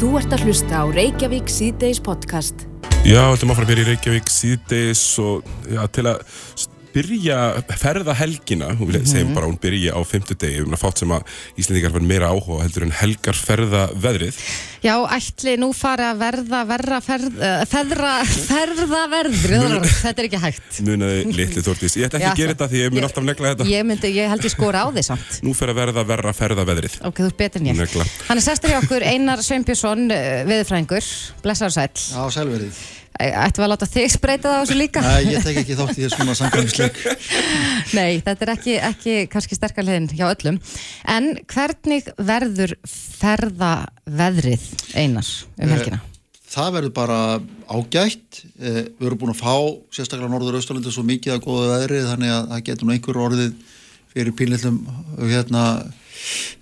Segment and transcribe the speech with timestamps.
[0.00, 2.62] Þú ert að hlusta á Reykjavík síðdeis podcast.
[3.04, 6.22] Já, þetta er maður að vera í Reykjavík síðdeis og já, til að
[6.94, 7.36] byrja
[7.78, 9.12] ferða helgina, hún vil mm -hmm.
[9.12, 11.22] segja bara hún byrja á femtudegi, um að fátt sem að
[11.56, 14.34] Íslandíkar verður meira áhuga heldur en helgar ferða veðrið.
[14.82, 17.66] Já, ætli nú fara að verða verða ferða
[19.10, 20.80] verðrið, þetta er ekki hægt.
[20.86, 23.68] Munaði litli þórtís, ég ætla ekki að gera þetta því ég mun alltaf negla þetta.
[23.70, 25.42] Ég, myndi, ég held ég skora á því samt.
[25.42, 26.96] Nú fer að verða verða ferða veðrið.
[27.04, 27.76] Ok, þú er betur en ég.
[27.80, 28.06] Negla.
[28.28, 30.16] Hann er sestur hjá okkur Einar Sveinbjörnsson, uh,
[30.48, 31.12] viðfræðingur,
[31.44, 31.92] blessaður sæl.
[31.92, 32.80] Já, sælverið.
[33.20, 35.00] Ættu að láta þig spreita það á þessu líka?
[35.04, 37.00] Nei, ég tek ekki þátt í þessum samkvæmsleik.
[37.98, 40.60] Nei, þetta er ekki, ekki kannski sterkarleginn hjá öllum.
[41.10, 44.64] En hvernig verður ferðaveðrið
[44.94, 45.28] einar
[45.58, 46.00] um eh, helgina?
[46.50, 47.18] Það verður bara
[47.68, 48.40] ágætt.
[48.56, 49.56] Eh, við erum búin að fá
[49.94, 53.76] sérstaklega Norður-Östalandi svo mikið að góða veðrið þannig að það getur nú einhver orðið
[54.10, 54.78] fyrir pínlillum
[55.20, 55.64] hérna,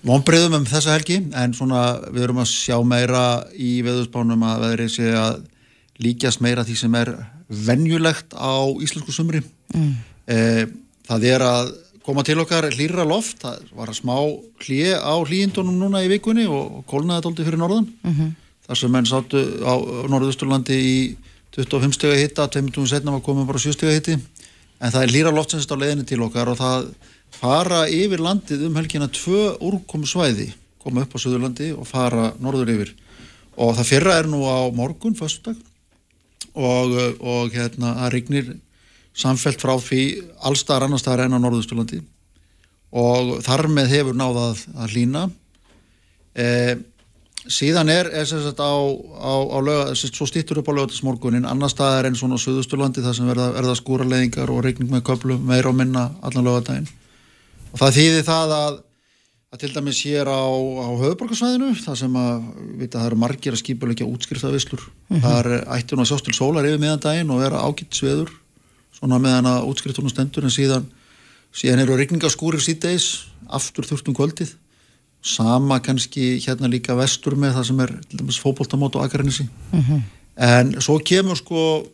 [0.07, 3.23] vonbreiðum um þessa helgi en svona við erum að sjá meira
[3.55, 5.39] í veðurspánum að veðrið sé að
[6.03, 7.13] líkjast meira því sem er
[7.49, 9.43] venjulegt á íslensku sumri.
[9.75, 9.95] Mm.
[10.27, 10.65] eh,
[11.09, 11.73] það er að
[12.05, 13.43] koma til okkar hlýra loft.
[13.43, 14.17] Það var að smá
[14.65, 17.89] hlýje á hlýjindunum núna í vikunni og kólnaði þetta aldrei fyrir norðan.
[18.03, 18.31] Mm -hmm.
[18.69, 19.75] þar sem menn sáttu á
[20.13, 21.17] Norðusturlandi í
[21.57, 24.19] 25 steg að hitta 20 setna var komið bara 7 steg að hitti
[24.79, 26.91] en það er hlýra loft sem er á leðinni til okkar og það
[27.31, 32.73] fara yfir landið um helgina tvö úrkomu svæði koma upp á Suðurlandi og fara norður
[32.73, 32.95] yfir.
[33.59, 35.59] Og það fyrra er nú á morgun, fyrstudag
[36.59, 38.53] og, og hérna það rignir
[39.19, 40.03] samfelt frá því
[40.47, 42.03] allstaðar annar staðar enn á Norðusturlandi
[42.99, 45.25] og þar með hefur náðað að hlýna.
[46.39, 46.47] E,
[47.49, 52.09] síðan er, er sagt, á, á, á löga, svo stýttur upp á lögatismorgunin annar staðar
[52.09, 55.79] enn svona á Suðusturlandi þar sem verða, verða skúraleðingar og regning með köplum meira og
[55.79, 56.89] minna allan lögadaginn
[57.73, 58.79] og það þýðir það að
[59.49, 62.43] að til dæmis hér á, á höfuborgarsvæðinu það sem að,
[62.77, 65.23] vita, það eru margir að skipa ekki útskriftavislur mm -hmm.
[65.25, 68.31] það er ættun og sjóstil sólar yfir meðan daginn og vera ágitt sveður
[68.93, 70.85] svona meðan að útskriftunum stendur en síðan,
[71.53, 74.53] síðan eru regningaskúrir síðdeis, aftur þurftum kvöldið
[75.23, 79.81] sama kannski hérna líka vestur með það sem er til dæmis fókbóltamót og aðgrænissi mm
[79.81, 80.01] -hmm.
[80.37, 81.87] en svo kemur sko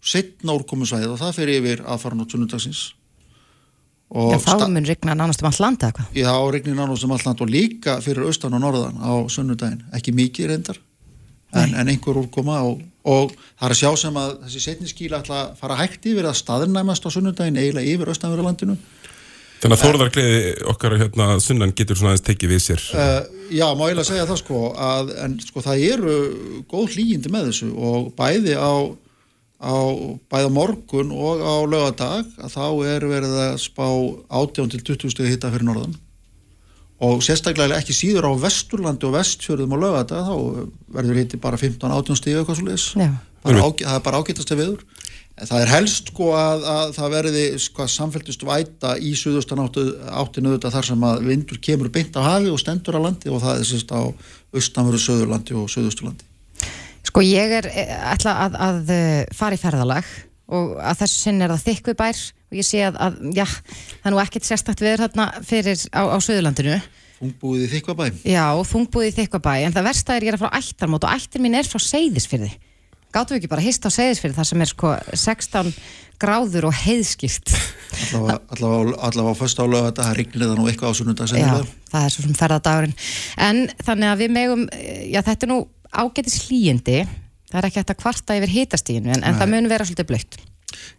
[0.00, 2.94] setna úrkomusvæð og það fer yfir aðfara nátt sunnundagsins
[4.12, 6.16] Já, þá mun regna nánast um all land eða hvað?
[6.20, 10.12] Já, regna nánast um all land og líka fyrir austan og norðan á sunnudagin, ekki
[10.16, 10.80] mikið reyndar,
[11.56, 15.38] en, en einhver úrkoma og, og það er að sjá sem að þessi setniskíla ætla
[15.46, 18.76] að fara hægt yfir að staðnæmast á sunnudagin, eiginlega yfir austanverðu landinu.
[19.62, 20.38] Þannig að þóruðarkleiði
[20.72, 22.86] okkar hérna sunnan getur svona aðeins tekið við sér?
[22.98, 26.16] Uh, já, má ég lega segja það sko, að, en sko það eru
[26.68, 28.72] góð hlýjindi með þessu og bæði á
[29.62, 29.78] á
[30.26, 35.30] bæða morgun og á lögadag að þá er verið að spá 18 til 20 steg
[35.30, 35.94] hitta fyrir norðan.
[37.02, 40.34] Og sérstaklega ekki síður á vesturlandi og vestfjörðum á lögadag þá
[40.98, 42.88] verður hitti bara 15-18 steg eitthvað svo leiðis
[43.42, 44.84] það er bara ágætast að viður
[45.42, 50.74] það er helst sko að, að það verði sko samfélgist væta í suðustan áttinu þetta
[50.76, 53.70] þar sem að vindur kemur beint á hafi og stendur á landi og það er
[53.70, 54.02] sérst á
[54.52, 56.28] austanveru söðurlandi og söðusturlandi
[57.12, 60.06] Sko ég er ætla að, að eh, fara í ferðalag
[60.52, 64.08] og að þessu sinn er það þykku bær og ég sé að, að já, það
[64.08, 66.78] er nú ekkert sérstakt viður hérna fyrir á, á Suðurlandinu.
[67.18, 68.06] Þungbúið í þykvabæ?
[68.32, 71.58] Já, þungbúið í þykvabæ, en það versta er ég er frá ættarmót og ættir mín
[71.60, 72.48] er frá Seyðisfyrði.
[73.12, 75.70] Gáttu við ekki bara hist á Seyðisfyrði þar sem er sko 16
[76.22, 77.52] gráður og heiðskipt.
[78.16, 81.36] Allavega á först álega þetta, það rignir það nú eitthvað á sunnundag.
[81.36, 81.52] Já,
[81.92, 82.98] það er svo sem ferðadagurinn.
[83.48, 84.66] En þannig að við megum,
[85.12, 85.60] já þetta er nú
[85.92, 87.02] ágætis hlýjindi
[87.50, 90.40] það er ekki hægt að kvarta yfir hitastíðinu en, en það mun vera svolítið blöytt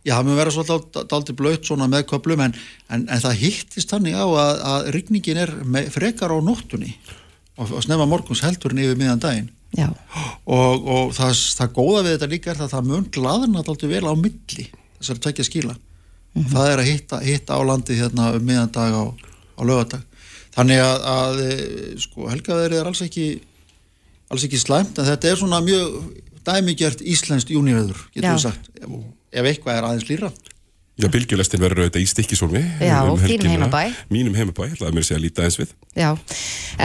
[0.05, 2.53] Já, það mun vera svolítið blöytt með köplum en,
[2.89, 6.93] en, en það hittist þannig á að, að rigningin er með, frekar á nóttunni
[7.57, 9.49] og, og snemma morguns heldurinn yfir miðan daginn.
[9.73, 13.89] Og, og það, það góða við þetta líka er það að það mun glaðna aldrei
[13.89, 14.67] vel á milli
[14.99, 16.51] þessar tvekja skíla mm -hmm.
[16.53, 19.03] það er að hitta, hitta á landi hérna um miðan dag á,
[19.57, 20.03] á lögadag
[20.53, 21.41] þannig að, að
[22.05, 23.25] sko, helgaverið er alls ekki
[24.33, 25.99] alls ekki slæmt en þetta er svona mjög
[26.43, 28.97] dæmigjart íslenskt júniöður getur við sagt, ef,
[29.31, 30.33] ef eitthvað er aðeins lýra
[30.93, 33.79] Já, bylgjulestin verður auðvitað í stikkisólmi Já, um þínum heimabæ.
[34.13, 35.71] Mínum heimabæ, ég ætlaði að mér sé að líta eins við.
[35.97, 36.09] Já,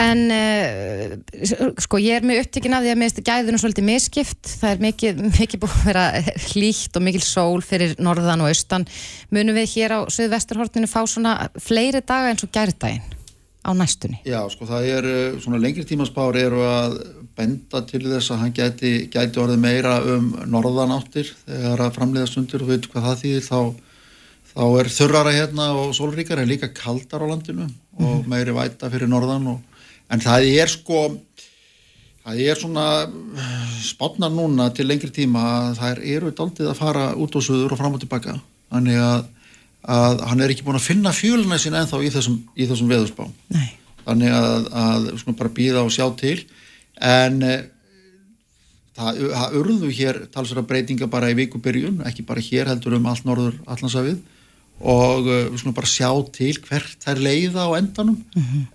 [0.01, 4.55] en uh, sko ég er mjög upptikinn af því að mér finnst gæðunum svolítið miskipt
[4.63, 6.07] það er mikið, mikið búið að vera
[6.47, 8.89] hlýtt og mikil sól fyrir norðan og austan.
[9.29, 13.05] Munum við hér á Suðvesturhortinu fá svona fleiri daga eins og gærdaginn
[13.61, 14.23] á næstunni?
[14.25, 15.13] Já, sko það er
[15.45, 16.97] svona lengri tímaspár eru að
[17.39, 22.65] benda til þess að hann gæti, gæti orðið meira um norðanáttir þegar að framleiða stundir
[22.65, 23.61] og veit hvað það þýðir þá,
[24.53, 27.69] þá er þurrara hérna og sólríkar en líka kaldar á landinu
[27.99, 28.29] og mhm.
[28.31, 31.07] meiri væta fyrir norðan og, en það er sko
[32.29, 32.87] Það er svona
[33.81, 37.81] spánar núna til lengri tíma að þær eru daldið að fara út á söður og
[37.81, 38.35] fram og tilbaka.
[38.69, 39.23] Þannig að,
[39.97, 43.33] að hann er ekki búin að finna fjöluna sín ennþá í þessum, í þessum veðurspám.
[43.57, 43.71] Nei.
[44.05, 46.37] Þannig að, að skulum bara býða og sjá til.
[47.05, 47.67] En eh,
[48.99, 53.29] það, það urðu hér talsverða breytinga bara í vikubyrjun, ekki bara hér heldur um allt
[53.29, 54.19] norður allansafið
[54.79, 58.21] og uh, við skulum bara sjá til hvert þær leiða á endanum.
[58.39, 58.67] Mm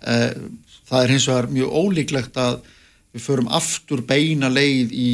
[0.94, 2.58] það er hins vegar mjög ólíklegt að
[3.14, 5.10] við förum aftur beina leið í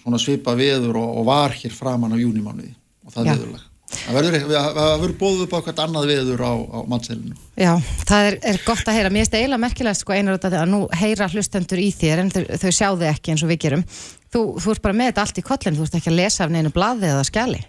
[0.00, 2.72] svona svipa veður og, og var hér framann á júnimánuði
[3.04, 3.66] og það er veðurleg.
[3.90, 7.34] Það verður, bóðið upp á hvert annað veður á, á mannsælinu.
[7.58, 7.72] Já,
[8.06, 9.10] það er, er gott að heyra.
[9.10, 12.32] Mér finnst það eiginlega merkilegt sko einar því að nú heyra hlustendur í þér en
[12.34, 13.84] þau, þau sjá þig ekki eins og við gerum.
[14.30, 16.54] Þú, þú ert bara með þetta allt í kollin, þú ert ekki að lesa af
[16.54, 17.60] neinu blaði eða skjali.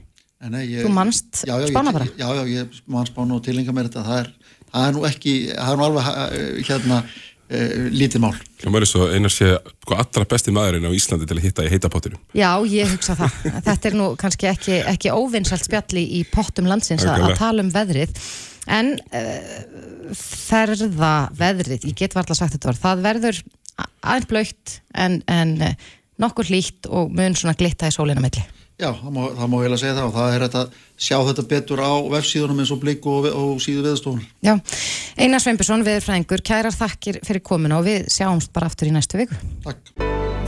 [0.49, 2.07] Nei, ég, Þú manst já, já, spána bara?
[2.17, 4.05] Já, já, ég mann spána og tilenga mér þetta.
[4.07, 4.29] Það er,
[4.71, 7.01] það er nú ekki, það er nú alveg eh, hérna
[7.91, 8.33] lítið mál.
[8.61, 11.71] Hljómar er svo einar sé sko, allra besti maðurinn á Íslandi til að hitta í
[11.73, 12.19] heitapottinu.
[12.37, 13.39] Já, ég hugsa það.
[13.67, 17.73] Þetta er nú kannski ekki, ekki óvinnsalt spjalli í pottum landsins að, að tala um
[17.73, 18.13] veðrið.
[18.71, 19.57] En uh,
[20.17, 23.43] ferða veðrið, ég get varla sagt þetta var, það verður
[23.81, 28.43] aðeins blöytt en, en uh, nokkur hlýtt og mun svona glitta í sólina milli.
[28.81, 30.61] Já, það má, það má eiginlega segja það og það er þetta
[31.05, 34.23] sjá þetta betur á vefsíðunum eins og blik og, og síðu veðstofun.
[34.41, 34.55] Já,
[35.21, 39.37] Einar Sveinbjörnsson, viðurfræðingur, kærar þakkir fyrir komuna og við sjáumst bara aftur í næstu viku.
[39.67, 39.91] Takk.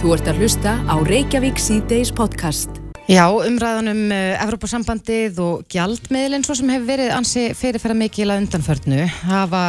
[0.01, 2.81] Þú ert að hlusta á Reykjavík síðdeis podcast.
[3.06, 8.45] Já, umræðan um uh, Evrópusambandið og gjaldmiðlinn svo sem hefur verið ansi fyrirferða mikil að
[8.47, 9.63] undanförnu hafa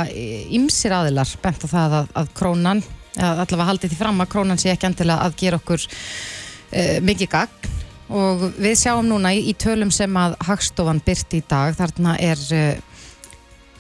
[0.56, 2.84] ymsir aðilar bent á það að, að krónan,
[3.19, 7.34] að allavega haldið því fram að krónan sé ekki endilega að gera okkur uh, mikið
[7.37, 7.75] gagn
[8.14, 12.44] og við sjáum núna í, í tölum sem að Hagstofan byrt í dag, þarna er
[12.55, 12.94] uh,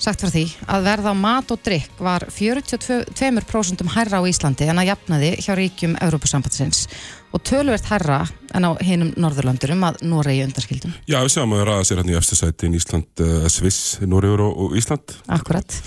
[0.04, 4.80] sagt frá því að verða á mat og drikk var 42% hærra á Íslandi en
[4.82, 6.84] að jafnaði hjá ríkjum Evrópusambandsins
[7.34, 8.20] og töluvert hærra
[8.54, 10.92] en á hinum Norðurlöndurum að Noregi undarskildum.
[11.08, 14.44] Já, við sjáum að það ræða sér hann í eftir sætin Ísland, uh, Sviss, Noregur
[14.46, 15.16] og, Ísland.
[15.34, 15.78] Akkurat.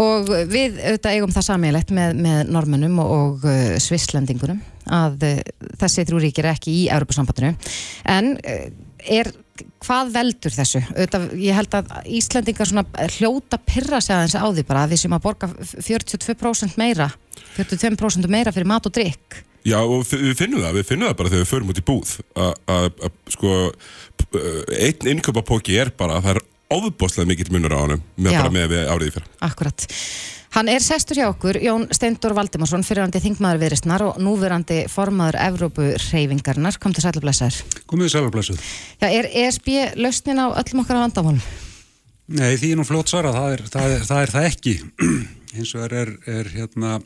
[0.00, 4.62] Og við auðvitað eigum það samílegt með, með normennum og, og uh, svisslendingurum
[5.00, 5.44] að uh,
[5.82, 7.52] þessi þrjú ríkir er ekki í Europasambandinu.
[8.08, 9.34] En er,
[9.84, 10.80] hvað veldur þessu?
[10.94, 12.84] Auðvitað, ég held að Íslendingar svona
[13.16, 17.10] hljóta pyrra sig aðeins á því bara að við sem að borga 42% meira
[17.56, 19.40] 42% meira fyrir mat og drikk.
[19.66, 22.12] Já, og við finnum það, við finnum það bara þegar við förum út í búð
[22.40, 23.50] að- sko
[24.16, 24.44] p-
[24.86, 28.88] einn innköpapóki er bara að það er áðbóðslega mikill munur á honum með með við
[28.94, 29.28] áriði fyrir.
[29.44, 29.86] Akkurat.
[30.50, 35.84] Hann er sestur hjá okkur, Jón Steindor Valdimarsson, fyrirandi þingmaður viðristnar og núverandi formaður Evrópu
[36.10, 36.74] reyfingarnar.
[36.82, 37.60] Kom til sælu blessaður.
[37.90, 38.64] Komið sælarblæsuð.
[38.98, 39.70] Já, er ESB
[40.02, 41.38] lausnin á öllum okkar vandamálum?
[42.34, 44.74] Nei, því nú fljótt svara, það er það, er, það, er það ekki.
[45.54, 46.98] Hins vegar er, er hérna,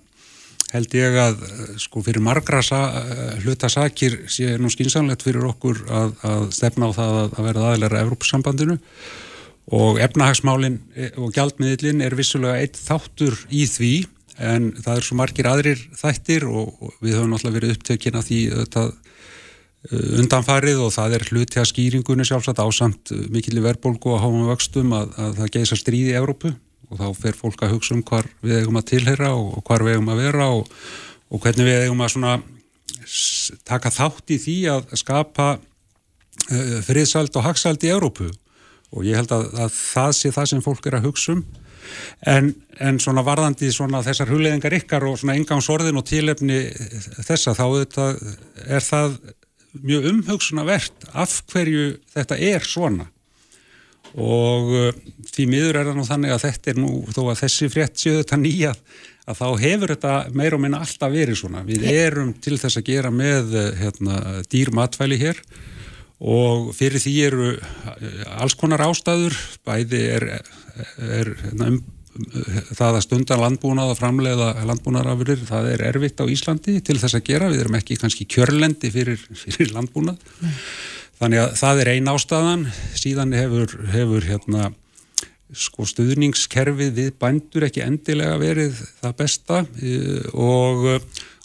[0.73, 5.45] held ég að eh, sko fyrir margra sa, eh, hluta sakir sé nú skynsanlegt fyrir
[5.53, 9.24] okkur að, að stefna á það að, að verða aðlæra Evrópusambandinu og
[9.73, 13.95] efnahagsmálin eh, og gjaldmiðlin er vissulega eitt þáttur í því
[14.45, 18.29] en það er svo margir aðrir þættir og, og við höfum náttúrulega verið upptökin að
[18.29, 18.85] því þetta
[19.93, 24.95] undanfarið og það er hluti að skýringunni sjálfsagt ásamt uh, mikilli verðbólgu og háma vöxtum
[24.97, 26.55] að, að það geisa stríði í Evrópu.
[26.93, 29.85] Og þá fer fólk að hugsa um hvar við eigum að tilheyra og, og hvar
[29.85, 30.73] við eigum að vera og,
[31.33, 32.35] og hvernig við eigum að svona
[33.67, 35.47] taka þátt í því að skapa
[36.85, 38.29] friðsæld og hagsæld í Evrópu
[38.95, 41.45] og ég held að, að það sé það sem fólk er að hugsa um.
[42.25, 46.63] En, en svona varðandi svona þessar hugleðingar ykkar og svona engangsorðin og tilefni
[47.27, 49.19] þessa þá er það
[49.83, 53.09] mjög umhugsunavert af hverju þetta er svona.
[54.15, 54.91] Og uh,
[55.35, 58.21] því miður er það nú þannig að þetta er nú þó að þessi frétt séu
[58.21, 58.73] þetta nýja
[59.25, 61.65] að þá hefur þetta meir og minna alltaf verið svona.
[61.67, 64.21] Við erum til þess að gera með uh, hérna,
[64.53, 65.43] dýr matvæli hér
[66.21, 69.37] og fyrir því eru uh, alls konar ástæður.
[69.67, 70.29] Bæði er,
[71.03, 71.81] er hérna, um,
[72.71, 77.27] það að stundan landbúnað og framleiða landbúnaðarafurðir, það er erfitt á Íslandi til þess að
[77.27, 80.23] gera, við erum ekki kannski kjörlendi fyrir, fyrir landbúnað.
[81.19, 82.65] Þannig að það er ein ástæðan.
[82.99, 84.73] Síðan hefur, hefur hérna
[85.55, 89.61] sko stuðningskerfið við bændur ekki endilega verið það besta.
[89.79, 90.89] Eh, og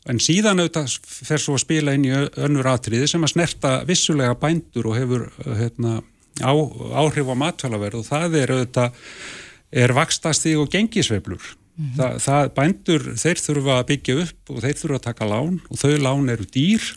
[0.10, 0.96] en síðan auðvitað
[1.30, 5.28] fer svo að spila inn í önnur atriði sem að snerta vissulega bændur og hefur
[5.60, 6.00] hérna,
[6.42, 6.52] á,
[7.04, 9.04] áhrif á matvælaverð og það er auðvitað
[9.84, 11.44] er vakstastig og gengisveiflur.
[11.96, 15.80] Þa, það, bændur, þeir þurfa að byggja upp og þeir þurfa að taka lán og
[15.80, 16.88] þau lán eru dýr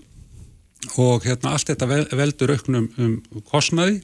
[0.99, 3.13] og hérna allt þetta vel- veldur auknum um
[3.47, 4.01] kostnaði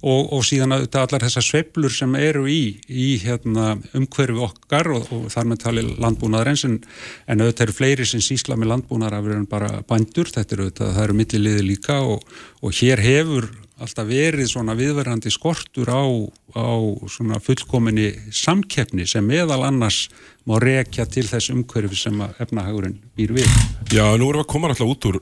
[0.00, 5.08] og, og síðan að allar þessar sveplur sem eru í, í hérna, umhverfi okkar og,
[5.14, 6.78] og þar með tali landbúnaðarins en,
[7.26, 10.94] en auðvitað eru fleiri sem sísla með landbúnaðar af verðan bara bændur, þetta eru auðvitað,
[10.96, 12.24] það eru milliliði líka og,
[12.64, 16.04] og hér hefur alltaf verið svona viðverðandi skortur á,
[16.52, 16.68] á
[17.08, 20.08] svona fullkominni samkeppni sem meðal annars
[20.48, 23.48] má rekja til þess umhverfi sem efnahagurinn býr við.
[23.92, 25.20] Já, nú erum við að koma alltaf út úr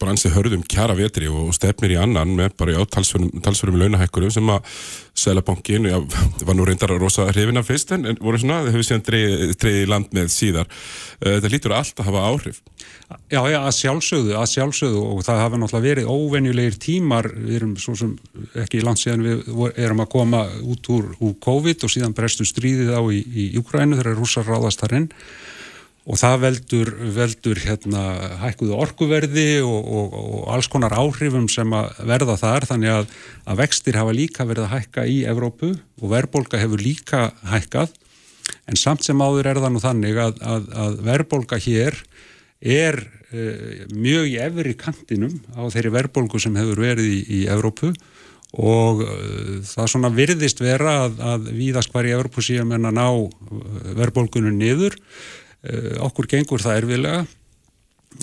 [0.00, 4.52] bara ansi hörðum kjara vetri og stefnir í annan með bara já, talsverðum launahækkurum sem
[4.52, 4.66] að
[5.20, 5.98] Sælabankin, já,
[6.46, 9.88] var nú reyndar að rosa hrifina fyrst en, voru svona, þau hefur síðan dreyið í
[9.90, 10.70] land með síðar.
[11.20, 12.60] Eh, þetta lítur alltaf að hafa áhrif.
[13.28, 17.74] Já, já, að sjálfsögðu, að sjálfsögðu og það hafa náttúrulega verið óvenjulegir tímar, við erum
[17.82, 18.14] svo sem
[18.62, 19.50] ekki í landsíðan við
[19.82, 23.98] erum að koma út úr, úr COVID og síðan brestu stríðið á í, í Júkrænu
[23.98, 25.08] þegar rússar ráðast þar inn
[26.10, 28.02] og það veldur, veldur hérna
[28.40, 33.60] hækkuðu orkuverði og, og, og alls konar áhrifum sem að verða þar þannig að, að
[33.60, 37.92] vextir hafa líka verið að hækka í Evrópu og verðbólka hefur líka hækkað.
[38.66, 42.00] En samt sem áður er það nú þannig að, að, að verðbólka hér
[42.60, 47.92] er uh, mjög í efri kantinum á þeirri verðbólku sem hefur verið í, í Evrópu
[48.58, 53.06] og uh, það svona virðist vera að, að víðast hvar í Evrópu síðan menna ná
[53.10, 53.28] uh,
[53.98, 54.98] verðbólkunum niður.
[55.60, 57.18] Eh, okkur gengur það erfilega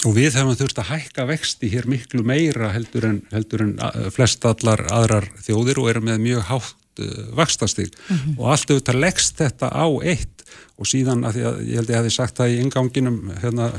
[0.07, 4.07] og við hefum þurft að hækka vexti hér miklu meira heldur en, heldur en eh,
[4.13, 7.91] flest allar aðrar þjóðir og erum með mjög hátt uh, vaxtastig.
[7.93, 8.39] Mm -hmm.
[8.39, 10.43] og allt auðvitað leggst þetta á eitt.
[10.81, 13.69] Og síðan að, að ég held ég að ég sagt það í inganginum hérna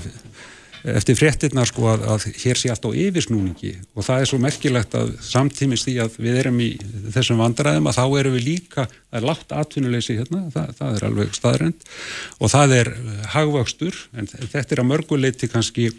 [0.85, 3.73] eftir fréttirna sko að, að hér sé allt á yfirsnúningi.
[3.97, 6.69] Og það er svo merkilegt að samtímis því að við erum í
[7.15, 11.09] þessum vandræðum að þá erum við líka, það er látt atvinnuleysi hérna, það, það er
[11.09, 11.89] alveg staðrend
[12.39, 15.91] og það er eh, hagvöxtur en þetta er að mörguleiti kannski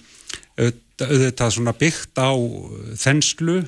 [0.60, 2.32] auðvitað svona byggt á
[3.00, 3.62] þenslu,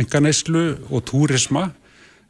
[0.00, 1.68] enganeyslu eh, og túrisma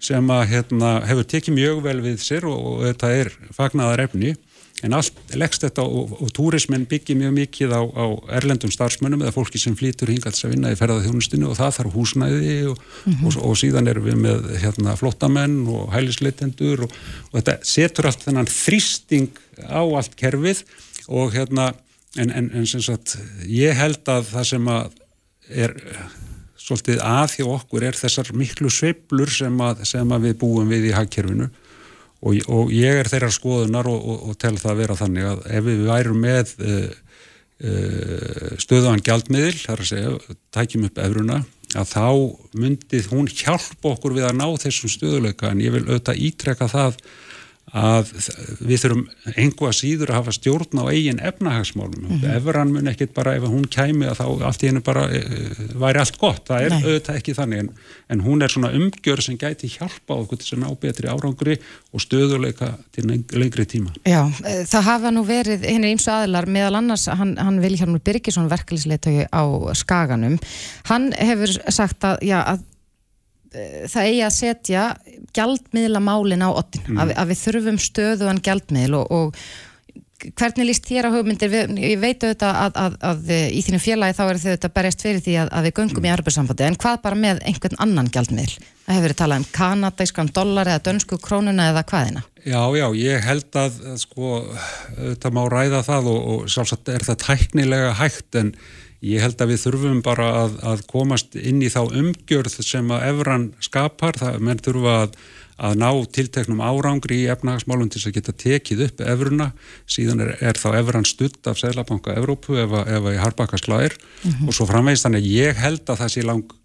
[0.02, 4.34] sem að hérna, hefur tekið mjög vel við sér og, og þetta er fagnaðar efni
[4.82, 8.06] en allt leggst þetta og, og túrismin byggir mjög mikið á, á
[8.38, 11.96] erlendum starfsmönnum eða fólki sem flýtur hingað þess að vinna í ferðarþjónustinu og það þarf
[11.98, 13.26] húsnæði og, mm -hmm.
[13.28, 16.96] og, og síðan erum við með hérna, flottamenn og hælisleitendur og
[17.36, 19.30] þetta setur allt þennan þrýsting
[19.70, 20.64] á allt kerfið
[21.08, 21.72] og hérna
[22.16, 24.98] en, en, en sem sagt ég held að það sem að
[25.52, 25.74] er
[26.62, 29.56] svolítið að hjá okkur er þessar miklu sveiblur sem,
[29.88, 31.48] sem að við búum við í hagkerfinu
[32.22, 35.42] og, og ég er þeirra skoðunar og, og, og tel það að vera þannig að
[35.58, 36.92] ef við værum með uh,
[37.66, 42.06] uh, stöðan gjaldmiðil, þar að segja, tækjum upp efruna, að þá
[42.62, 46.98] myndið hún hjálpa okkur við að ná þessum stöðuleika en ég vil auðvitað ítrekka það
[47.72, 48.10] að
[48.60, 49.02] við þurfum
[49.32, 52.02] einhvað síður að hafa stjórn á eigin efnahagsmálum.
[52.02, 52.34] Mm -hmm.
[52.36, 55.20] Efran mun ekkit bara ef hún kæmi að þá allt í hennu bara e,
[55.80, 56.42] væri allt gott.
[56.48, 56.82] Það er Nei.
[56.82, 57.70] auðvitað ekki þannig en,
[58.10, 61.58] en hún er svona umgjör sem gæti hjálpa okkur til að ná betri árangri
[61.92, 63.94] og stöðuleika til lengri tíma.
[64.04, 68.04] Já, e, það hafa nú verið hinn er ímsu aðlar meðal annars hann, hann Viljarnur
[68.04, 69.42] Birgisson verkefliðsleitögi á
[69.72, 70.38] Skaganum.
[70.84, 72.71] Hann hefur sagt að, já, að Eh,
[73.52, 74.86] það eigi að setja
[75.36, 77.02] gjaldmiðla málin á ottin, mm.
[77.02, 79.44] að, að við þurfum stöðuðan gjaldmiðl og, og
[80.38, 84.16] hvernig líst þér á hugmyndir við, ég veit auðvitað að, að, að í þínu félagi
[84.18, 86.06] þá er þau auðvitað berjast fyrir því að við göngum mm.
[86.06, 88.52] í arbeidssamfandi, en hvað bara með einhvern annan gjaldmiðl?
[88.82, 92.22] Það hefur verið talað um kanadæskan dollar eða dönsku krónuna eða hvaðina?
[92.42, 94.30] Já, já, ég held að sko,
[94.98, 98.54] þetta má ræða það og, og sjálfsagt er það tæknilega hægt en
[99.02, 103.06] Ég held að við þurfum bara að, að komast inn í þá umgjörð sem að
[103.08, 105.16] Evran skapar, það menn þurfa að,
[105.68, 109.50] að ná tilteknum árangri í efnahagsmálum til að geta tekið upp Evruna,
[109.90, 114.30] síðan er, er þá Evran stutt af Sælabanka Evrópu ef að í Harbaka slæðir mm
[114.30, 114.48] -hmm.
[114.48, 116.58] og svo framvegist þannig að ég held að það sé lang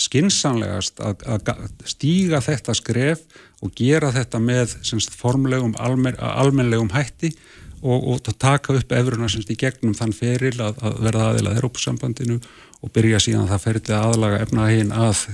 [0.00, 3.24] skinsanlegast að, að stíga þetta skref
[3.60, 7.34] og gera þetta með semst, formlegum, almen, almenlegum hætti
[7.80, 12.38] og, og taka upp efruðna semst í gegnum þann feril að, að verða aðilað Európusambandinu
[12.80, 13.64] og byrja síðan það
[13.96, 15.26] að aðlaga efnahegin að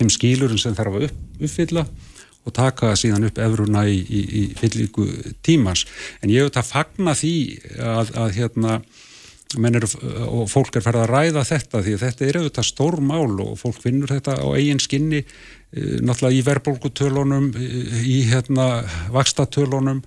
[0.00, 1.86] þeim skýlurinn sem þarf að upp, uppfylla
[2.46, 5.08] og taka síðan upp efruðna í, í, í fyllíku
[5.46, 5.82] tímans.
[6.22, 7.34] En ég þetta fagna því
[7.82, 8.78] að, að hérna
[9.54, 9.86] Eru,
[10.26, 13.78] og fólk er ferð að ræða þetta því þetta er auðvitað stór mál og fólk
[13.84, 17.46] finnur þetta á eigin skinni eh, náttúrulega í verðbólkutölunum
[18.02, 18.66] í hérna
[19.14, 20.02] vakstatölunum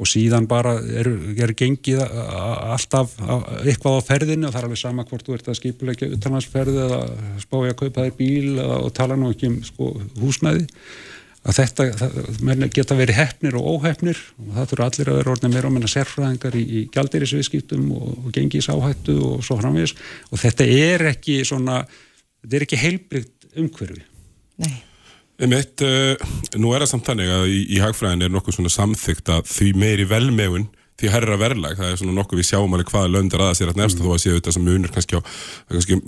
[0.00, 3.12] og síðan bara er, er gengið alltaf
[3.60, 7.00] eitthvað á ferðinu og það er alveg sama hvort þú ert að skipulegja utanlandsferði eða
[7.42, 9.92] spája að kaupa þér bíl og tala nú ekki um sko,
[10.22, 10.66] húsnæði.
[11.40, 15.54] Að þetta, það, geta verið hefnir og óhefnir og það þurfa allir að vera orðin
[15.54, 19.96] meira og menna sérfræðingar í, í gældirisviðskiptum og, og gengisáhættu og svo framvegis.
[20.28, 21.80] Og þetta er ekki svona,
[22.44, 24.04] þetta er ekki heilbrygt umhverfi.
[24.60, 24.76] Nei
[25.40, 26.14] Einmitt, uh,
[26.60, 29.72] nú er það samt þannig að í, í hagfræðin er nokkuð svona samþygt að því
[29.80, 30.68] meiri velmegun
[31.00, 33.78] því herra verðlag, það er svona nokkuð við sjáum alveg hvaða löndar aða sér að
[33.80, 34.04] nefnst mm.
[34.04, 35.20] þó að séu þetta sem munur kannski á
[35.70, 35.98] kannski,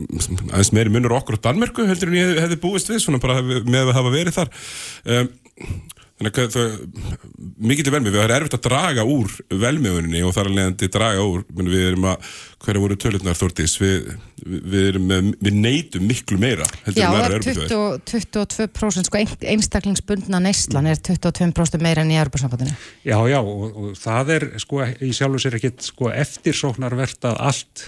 [0.50, 3.86] aðeins meiri munur okkur á Danmörku heldur en ég hefði búist við svona bara með
[3.86, 4.52] að hafa verið þar
[5.16, 5.30] um,
[6.21, 6.75] Þannig að það,
[7.66, 11.23] mikið til velmið, við erum erfitt að draga úr velmiðuninni og þar alveg að draga
[11.26, 12.28] úr, við erum að,
[12.62, 14.11] hverja voru tölurnar Þortís, við,
[14.45, 14.99] við
[15.42, 16.69] við neytum miklu meira.
[16.92, 19.23] Já, það er 20, 22% sko
[19.54, 22.76] einstaklingsbundna neyslan er 22% meira enn í Europasambandinu.
[23.09, 27.87] Já, já, og, og það er sko í sjálfu sér ekkit sko eftirsóknarvert að allt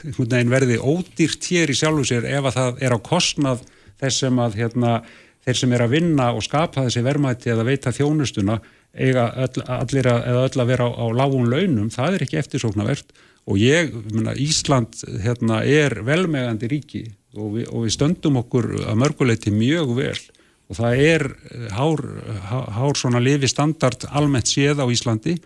[0.54, 3.62] verði ódýrt hér í sjálfu sér ef að það er á kostnað
[4.02, 4.97] þess sem að hérna
[5.44, 8.58] þeir sem er að vinna og skapa þessi vermaðti eða veita þjónustuna
[8.94, 13.14] eiga öll, allir að, öll að vera á, á lágun launum, það er ekki eftirsóknarvert.
[13.44, 17.02] Og ég, minna, Ísland hérna, er velmegandi ríki
[17.36, 20.16] og við, og við stöndum okkur að mörguleiti mjög vel.
[20.72, 22.00] Og það er eh, hár,
[22.78, 25.36] hár svona lifi standard almennt séð á Íslandi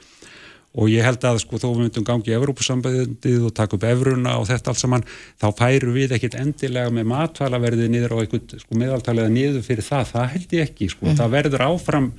[0.76, 4.34] og ég held að sko þó við myndum gangi í Evrópusambandið og taka upp Evruna
[4.38, 5.06] og þetta allt saman,
[5.40, 10.10] þá færu við ekkit endilega með matvælaverðið niður á eitthvað sko meðaltalega niður fyrir það,
[10.12, 11.18] það held ég ekki sko, mm.
[11.18, 12.10] það verður áfram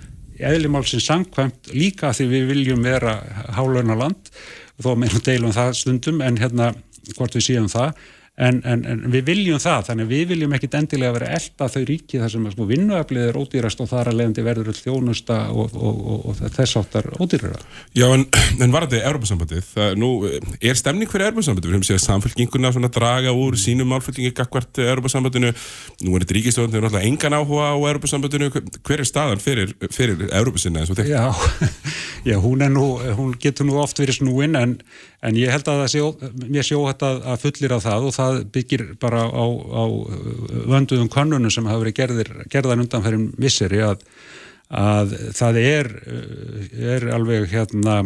[0.50, 3.18] eðlimálsins sangkvæmt líka því við viljum vera
[3.56, 4.32] hálöna land
[4.80, 6.72] og þó meðnum deilum það stundum en hérna
[7.18, 7.94] hvort við séum það
[8.40, 11.82] En, en, en við viljum það, þannig að við viljum ekkit endilega vera elda þau
[11.90, 15.98] ríki þar sem sko, vinnuaflið er ódýrast og þar að leiðandi verður þjónusta og, og,
[16.14, 17.60] og, og þess áttar ódýrara.
[18.00, 18.24] Já, en,
[18.64, 19.74] en var þetta Europasambandið?
[20.00, 20.12] Nú,
[20.56, 21.68] er stemning fyrir Europasambandið?
[21.68, 25.52] Við höfum séð samfélkinguna svona draga úr sínum málflutningi gagvart Europasambandinu.
[26.08, 28.52] Nú er þetta ríkistofnir, það er náttúrulega engan áhuga á Europasambandinu.
[28.80, 31.12] Hver er staðan fyrir, fyrir Europasinna eins og þetta?
[31.12, 31.76] Já,
[32.32, 32.88] já hún, nú,
[33.20, 34.80] hún getur nú oft verið snúin en
[35.20, 36.06] En ég held að sjó,
[36.48, 39.84] mér sjó þetta að fullir af það og það byggir bara á, á
[40.70, 44.04] vönduðum konunum sem hafa verið gerðir, gerðan undanferðin visseri að,
[44.70, 45.92] að það er,
[46.96, 48.02] er alveg hérna,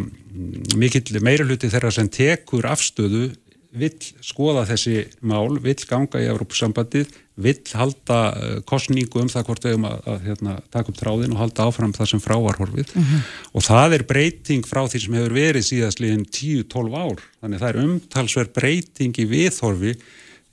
[0.80, 3.30] mikill meiruluti þeirra sem tekur afstöðu
[3.74, 9.64] vill skoða þessi mál, vill ganga í Európusambandið, vill halda eh, kostningu um það hvort
[9.66, 13.04] við höfum að, að hérna, taka upp tráðin og halda áfram það sem fráarhorfið mm
[13.04, 13.24] -hmm.
[13.54, 17.82] og það er breyting frá því sem hefur verið síðastliðin 10-12 ár, þannig það er
[17.86, 19.96] umtalsverð breyting í viðhorfi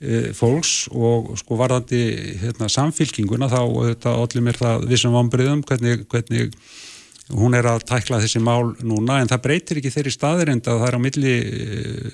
[0.01, 2.01] e, fólks og sko varðandi
[2.41, 3.61] hérna, samfylkinguna þá
[4.09, 6.55] allir mér það vissum vambriðum hvernig, hvernig
[7.37, 10.87] hún er að tækla þessi mál núna en það breytir ekki þeirri staðirind að það
[10.89, 11.35] er á milli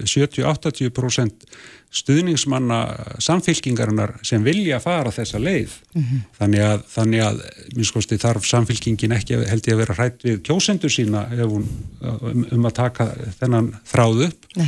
[0.04, 1.58] 70-80% eh,
[1.98, 2.80] stuðningsmanna
[3.24, 6.22] samfylkingarinnar sem vilja fara þessa leið mm -hmm.
[6.40, 7.42] þannig að, þannig að
[7.90, 11.66] skoðsti, þarf samfylkingin ekki held ég að vera hrætt við kjósendur sína hún,
[12.02, 14.68] um, um að taka þennan þráð upp Nei.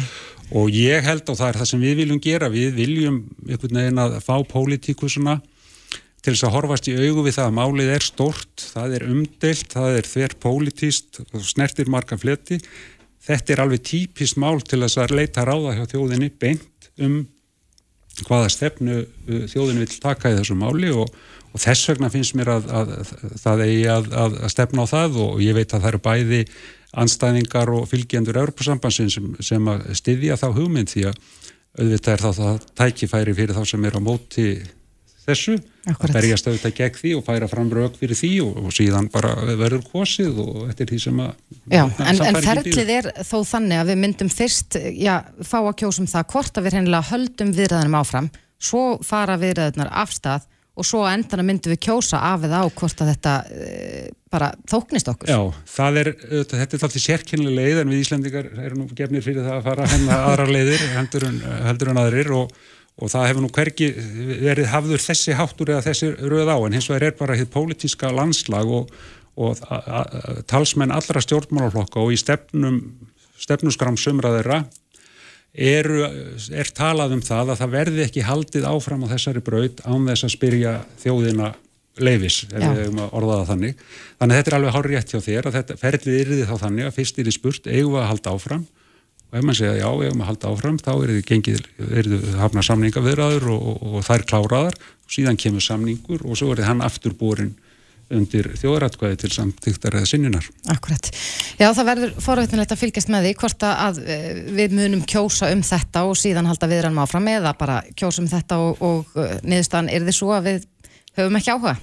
[0.52, 4.04] og ég held og það er það sem við viljum gera við viljum einhvern veginn
[4.06, 5.42] að fá pólitíkusuna
[6.20, 9.74] til þess að horfast í augu við það að málið er stort, það er umdelt,
[9.74, 12.60] það er þver pólitíst og snertir marga fletti.
[13.24, 17.22] Þetta er alveg típist mál til þess að leita ráða hjá þjóðinni beint um
[18.28, 21.08] hvaða stefnu uh, þjóðin vil taka í þessu máli og,
[21.54, 25.22] og þess vegna finnst mér að, að, að það eigi að, að stefna á það
[25.24, 26.42] og ég veit að það eru bæði
[27.00, 31.24] anstæðingar og fylgjendur Europasambansin sem, sem að styðja þá hugmynd því að
[31.80, 34.48] auðvitað er það, það tækifæri fyrir þá sem er á móti
[35.30, 35.56] þessu
[35.90, 36.10] Akkurat.
[36.10, 39.34] að berjast auðvitað gegn því og færa fram rauk fyrir því og, og síðan bara
[39.48, 41.32] verður kosið og þetta er því sem að
[41.70, 45.16] Já, en, en ferlið er þó þannig að við myndum fyrst, já,
[45.46, 50.48] fá að kjósum það hvort að við hennilega höldum viðræðanum áfram svo fara viðræðunar afstað
[50.80, 55.10] og svo endana myndum við kjósa af eða á hvort að þetta e, bara þóknist
[55.12, 55.32] okkur.
[55.32, 59.44] Já, það er þetta er þáttið sérkynlega leið en við Íslandikar erum nú gefnir fyrir
[59.48, 62.54] það að fara hennar aðra leiðir heldur en aðrir og
[63.00, 63.88] og það hefur nú hverki
[64.44, 68.12] verið hafður þessi háttur eða þessi röð á en hins vegar er bara hitt pólitíska
[68.12, 68.92] landslag og,
[69.40, 69.64] og
[70.52, 72.82] talsmenn allra stjórnmálaflokka og í stefnum
[73.40, 74.66] stefnuskram sumraðera
[75.54, 75.88] er,
[76.52, 80.28] er talað um það að það verði ekki haldið áfram á þessari braud án þess
[80.28, 81.54] að spyrja þjóðina
[82.00, 83.80] leifis, ef við hefum að orða það þannig.
[84.20, 86.88] Þannig að þetta er alveg hár rétt hjá þér að þetta ferlið yrði þá þannig
[86.88, 88.68] að fyrst er í spurt eigum við að halda áfram
[89.30, 93.66] og ef mann segja já, ef maður halda áfram þá er þið hafna samningavirðaður og,
[93.72, 97.56] og, og þær kláraðar og síðan kemur samningur og svo er þið hann afturborin
[98.14, 100.48] undir þjóðratkvæði til samtíktar eða sinninar.
[100.74, 101.12] Akkurat.
[101.60, 105.62] Já, það verður forveitinlegt að fylgjast með því hvort að eh, við munum kjósa um
[105.66, 109.92] þetta og síðan halda viðrann áfram eða bara kjósa um þetta og, og eh, niðurstaðan
[109.94, 110.70] er þið svo að við
[111.20, 111.76] höfum ekki áhuga.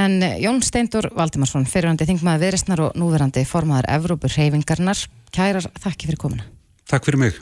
[0.00, 6.10] En eh, Jón Steindur Valdimarsson, fyrirhandi þingmaði viðristnar og núverandi formaður Evrópur reyfingarnar, kærar þakki
[6.10, 6.53] fyrir komuna.
[6.84, 7.36] Takk fyrir mig.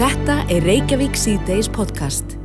[0.00, 2.36] Þetta er Reykjavík C-Days podcast.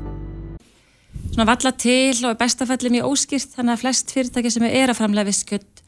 [1.33, 5.27] svona valla til og bestafalli mjög óskýrt þannig að flest fyrirtæki sem er að framlega
[5.27, 5.81] visskjött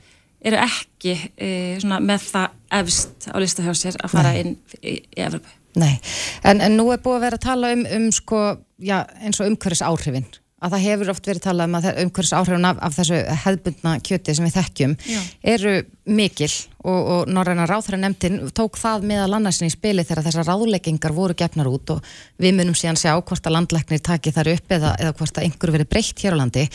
[0.46, 1.50] eru ekki e,
[1.82, 4.40] svona, með það efst á lista hjá sér að fara Nei.
[4.42, 5.50] inn í, í Evropu.
[5.78, 5.96] Nei,
[6.44, 8.44] en, en nú er búið að vera að tala um, um sko,
[8.82, 12.68] já, eins og umhverfis áhrifin að það hefur oft verið talað um að umhverfis áhrifin
[12.68, 15.20] af, af þessu hefðbundna kjöti sem við þekkjum Já.
[15.54, 15.74] eru
[16.10, 16.50] mikil
[16.84, 21.38] og, og Norræna ráþæra nefndin tók það meðal annarsin í spili þegar þessar ráðleggingar voru
[21.40, 25.16] gefnar út og við munum síðan sjá hvort að landlæknir taki þar upp eða, eða
[25.22, 26.68] hvort að einhverju verið breytt hér á landi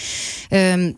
[0.61, 0.89] um,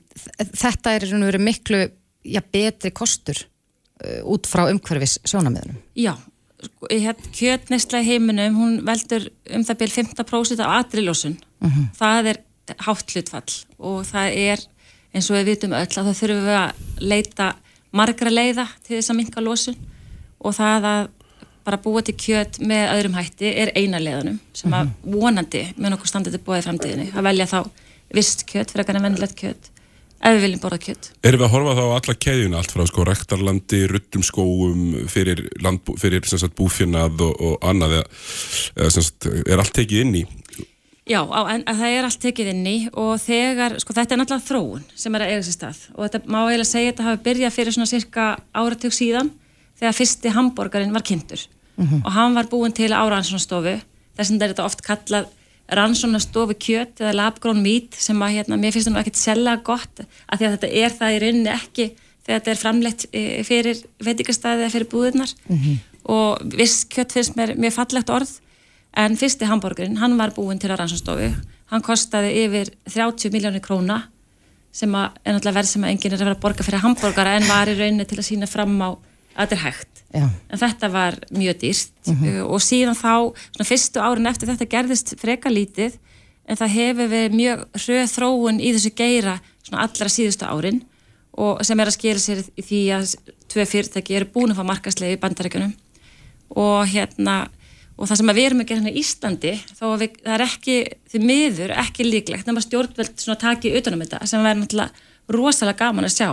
[0.63, 1.83] þetta er veru miklu
[2.27, 6.15] já, betri kostur uh, út frá umhverfis sjónamiðunum Já,
[6.63, 11.37] sko, hérna kjötneisla í heiminum, hún veldur um það byrj 15% af atriljósun.
[11.97, 12.41] Það er
[12.87, 14.65] hátt hlutfall og það er
[15.15, 17.51] eins og við vitum öll að það þurfum við að leita
[17.97, 19.79] margra leiða til þess að minka losun
[20.39, 21.13] og það að
[21.67, 26.11] bara búa til kjöt með öðrum hætti er eina leiðanum sem að vonandi mun okkur
[26.11, 27.59] standa til búið í framtíðinni að velja þá
[28.15, 29.73] vist kjöt fyrir að vennilegt kjöt
[30.17, 31.11] ef við viljum borða kjöt.
[31.27, 35.43] Erum við að horfa þá á alla keðjuna, allt frá sko rektarlandi, ruttum skóum, fyrir,
[36.01, 36.25] fyrir
[36.57, 38.23] búfjörnað og, og annað, eða,
[38.81, 40.25] eða sagt, er allt tekið inn í?
[41.07, 44.19] Já, á, en að það er allt tekið inn í og þegar, sko þetta er
[44.19, 47.05] náttúrulega þróun sem er að eiga sér stað og þetta má eiginlega segja að þetta
[47.07, 49.31] hafi byrjað fyrir svona cirka áratug síðan
[49.79, 51.45] þegar fyrsti hambúrgarinn var kynntur.
[51.77, 53.77] Og hann var búinn til árannsónastofu
[54.17, 55.29] þess vegna er þetta oft kallað
[55.79, 60.03] rannsónastofu kjöt eða labgrón mít sem að hérna, mér finnst það nú ekkert selga gott
[60.03, 61.87] að því að þetta er það í rauninni ekki
[62.27, 65.35] þegar þetta er framleitt eh, fyrir veitingastæði eða fyrir búðirnar.
[66.07, 68.35] Og viss kjöt finnst mér mjög fallegt orð
[68.97, 71.31] en fyrsti hambúrgurinn, hann var búinn til að rannsónstofu
[71.73, 74.05] hann kostaði yfir 30 miljónir króna
[74.77, 77.37] sem að er náttúrulega verð sem að enginn er að vera að borga fyrir hambúrgara
[77.39, 78.99] en var í rauninni til að sína fram á að
[79.37, 79.93] þetta er hægt.
[80.17, 80.27] Já.
[80.49, 81.97] en þetta var mjög dýrt.
[82.09, 85.97] Uh, og síðan þá, svona fyrstu árin eftir þetta gerðist freka lítið
[86.47, 89.35] en það hefur verið mjög hröð þróun í þessu geira
[89.67, 90.85] svona allra síðustu árin
[91.37, 93.17] og sem er að skila sér í því að
[93.51, 95.75] tvö fyrirtæki eru búin að fá markaslegi í bandarækjunum
[96.63, 97.37] og hérna
[97.97, 100.45] og það sem að við erum að gera hérna í Íslandi að við, það er
[100.45, 100.77] ekki,
[101.13, 106.09] því miður ekki líklegt nema stjórnvöld svona taki utanum þetta sem verður náttúrulega rosalega gaman
[106.09, 106.29] að sjá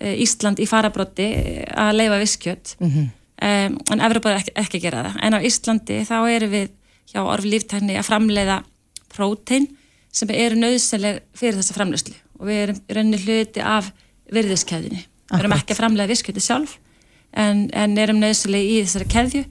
[0.00, 4.86] eh, Ísland í farabrotti eh, að leifa viskjöt um, en Evropa er ekki, ekki að
[4.86, 5.18] gera það.
[5.26, 6.70] En á Íslandi þá erum við
[7.10, 8.60] hjá orf líftækni að framleiða
[9.14, 9.68] prótein
[10.14, 12.14] sem eru nöðsynleg fyrir þessa framleiðslu.
[12.38, 13.90] Og við erum rauninni hluti af
[14.34, 16.78] virðiskeiðinni við erum ekki að framleiða viskjöti sjálf
[17.34, 19.42] en, en erum nöðsynleg í þessari keðju.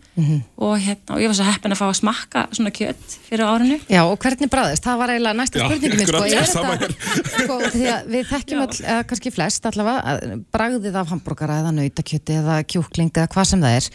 [0.57, 3.77] Og, hérna, og ég var svo heppin að fá að smakka svona kjött fyrir árinu.
[3.91, 4.87] Já, og hvernig bræðist?
[4.87, 6.97] Það var eiginlega næsta Já, spurningin minn, sko, er
[7.43, 11.75] sko, því að við þekkjum all, eða kannski flest allavega, að bragðið af hambúrgara eða
[11.77, 13.93] nautakjöti eða kjúkling eða hvað sem það er,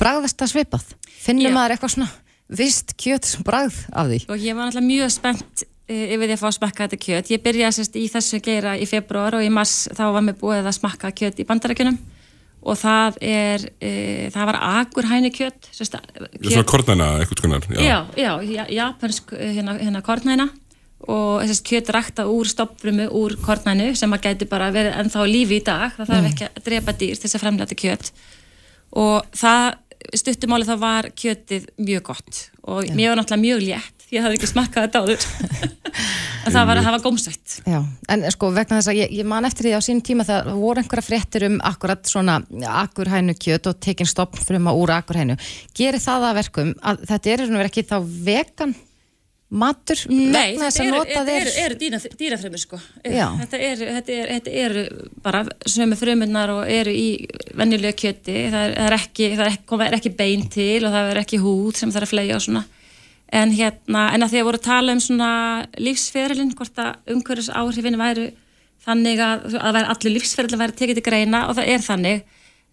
[0.00, 0.94] bragðast það svipað?
[1.26, 2.12] Finnum maður eitthvað svona
[2.46, 4.20] vist kjöt sem bragð af því?
[4.30, 7.30] og ég var náttúrulega mjög spennt eh, yfir því að fá að smakka þetta kjött
[7.32, 10.62] ég byrjaði sérst í þessu geira í februar og í mars þá var mér búið
[10.62, 11.98] að smakka kjött í bandarækjunum
[12.66, 13.90] og það er e,
[14.34, 15.96] það var agurhæni kjött sérst,
[16.42, 17.66] Svona kornana, eitthvað skonar.
[17.70, 20.48] já, já, já, japansk eh, hérna, hérna kornæna.
[21.06, 25.60] Og þess kjöt rækta úr stopfrumu úr kornænu sem að gæti bara verið ennþá lífi
[25.60, 25.92] í dag.
[25.94, 28.10] Það þarf ekki að drepa dýr til þess að fremlega þetta kjött
[28.96, 29.66] og það
[30.16, 32.42] stuttumáli þá var kjötið mjög gott.
[32.66, 35.26] Og mér var náttúrulega mjög létt ég hafði ekki smakkað þetta áður.
[36.46, 37.54] En það var, það var gómsætt.
[37.66, 37.78] Já,
[38.14, 40.82] en sko vegna þess að ég, ég man eftir því á sínum tíma þegar voru
[40.82, 42.36] einhverja fréttir um akkurat svona
[42.84, 45.34] akurhænu kjöt og tekin stopp fruma úr akurhænu.
[45.74, 47.96] Gerir það að verkum að þetta er nú ekki þá
[48.28, 48.76] vegan
[49.46, 50.86] matur Nei, þetta
[51.20, 52.80] að þeir eru, eru dýra, dýrafremur sko.
[53.02, 54.86] Þetta eru, þetta, þetta eru
[55.22, 57.08] bara sömu frumurnar og eru í
[57.58, 58.38] venjulega kjöti.
[58.54, 61.22] Það er, það er ekki, það er ekki, er ekki bein til og það er
[61.22, 62.66] ekki húð sem það er að flega og svona
[63.34, 65.30] en hérna, en að því að voru að tala um svona
[65.82, 68.28] lífsferilin, hvort að umhverjus áhrifin væru
[68.86, 72.22] þannig að, að allir lífsferilin væri tekið til greina og það er þannig.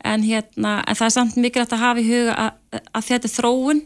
[0.04, 3.34] En hérna, en það er samt mikilvægt að hafa í huga að, að þetta er
[3.38, 3.82] þróun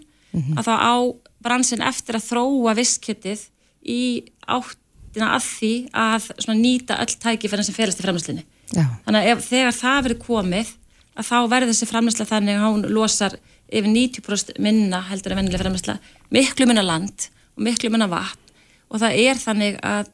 [0.58, 0.96] að þá á
[1.44, 3.44] bransin eftir að þróa visskjötið
[3.88, 4.02] í
[4.48, 9.30] áttina að því að svona nýta öll tækifærin sem félast í framlýslinni Já, þannig að
[9.32, 10.74] ef, þegar það verður komið
[11.18, 15.64] að þá verður þessi framlýsla þannig að hún losar yfir 90% minna heldur en vennilega
[15.64, 15.98] framlýsla
[16.34, 18.44] miklu minna land og miklu minna vatn.
[18.88, 20.12] Og það er þannig að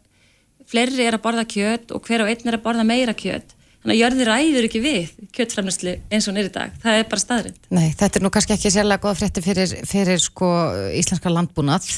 [0.69, 3.53] fleiri er að borða kjöt og hver og einn er að borða meira kjöt.
[3.83, 6.75] Þannig að jörði ræður ekki við kjötframlýslu eins og í dag.
[6.81, 10.21] Það er bara staðrind nei, þetta er nú kannski ekki sérlega góða frétti fyrir, fyrir
[10.23, 10.49] sko
[10.95, 11.89] íslenska landbúnað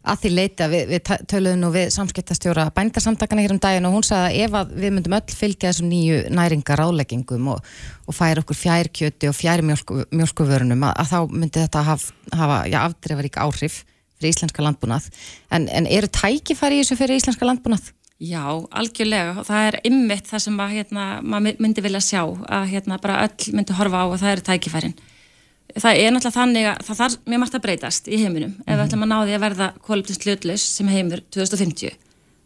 [0.00, 4.06] að því leita, við, við töluðum nú við samskiptastjóra bændasamtakana hér um daginn og hún
[4.06, 7.70] sagði að ef að við myndum öll fylgja þessum nýju næringar áleggingum og,
[8.08, 12.58] og færa okkur fjærkjöti og fjær mjölku, mjölkuvörunum að, að þá myndi þetta haf, hafa
[12.72, 13.82] já, afdreifarík áhrif
[14.16, 15.10] fyrir íslenska landbúnað
[15.52, 17.92] en, en eru tækifæri í þessu fyrir íslenska landbúnað?
[18.20, 18.44] Já,
[18.76, 23.22] algjörlega það er ymmit það sem að, hérna, maður myndi vilja sjá að hérna, bara
[23.24, 24.92] öll myndi horfa á og það eru tækifærin.
[25.76, 28.84] Það er náttúrulega þannig að það þarf mjög margt að breytast í heiminum ef við
[28.84, 31.98] ætlum að ná því að verða kólumtins hlutlaus sem heimur 2050.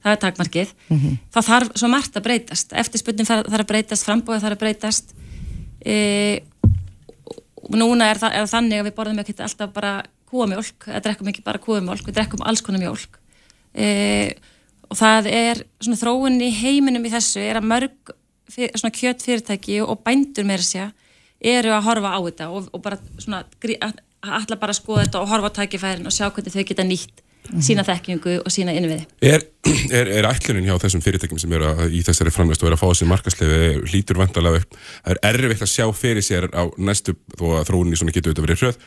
[0.04, 0.72] Það er takmarkið.
[0.88, 1.20] Mm -hmm.
[1.32, 2.72] Það þarf svo margt að breytast.
[2.72, 5.14] Eftirspunnin þarf að breytast, frambóðið þarf að breytast.
[5.80, 5.94] E,
[7.72, 11.44] núna er það, er þannig að við borðum ekki alltaf bara kúamjólk, eða drekkum ekki
[11.44, 13.16] bara kúamjólk, við drekkum alls konar mjólk.
[13.74, 14.36] E,
[14.90, 18.14] og það er svona þróun í heiminum í þessu er að mörg
[18.50, 20.90] fyr, svona kjötfyrirtæki og bændur með þessu
[21.44, 23.44] eru að horfa á þetta og, og bara svona
[24.24, 27.22] alltaf bara að skoða þetta og horfa á tækifærin og sjá hvernig þau geta nýtt
[27.52, 27.62] -hmm.
[27.62, 29.04] sína þekkingu og sína innviði.
[29.22, 29.44] Er,
[29.98, 32.82] er, er ætlunin hjá þessum fyrirtækjum sem eru að, í þessari framvægst og eru að
[32.82, 33.08] fá þessi
[34.20, 38.14] vandalega upp, það er erfitt að sjá fyrir sér á næstu þó að þróunni svona
[38.14, 38.78] getur auðvitað verið hröð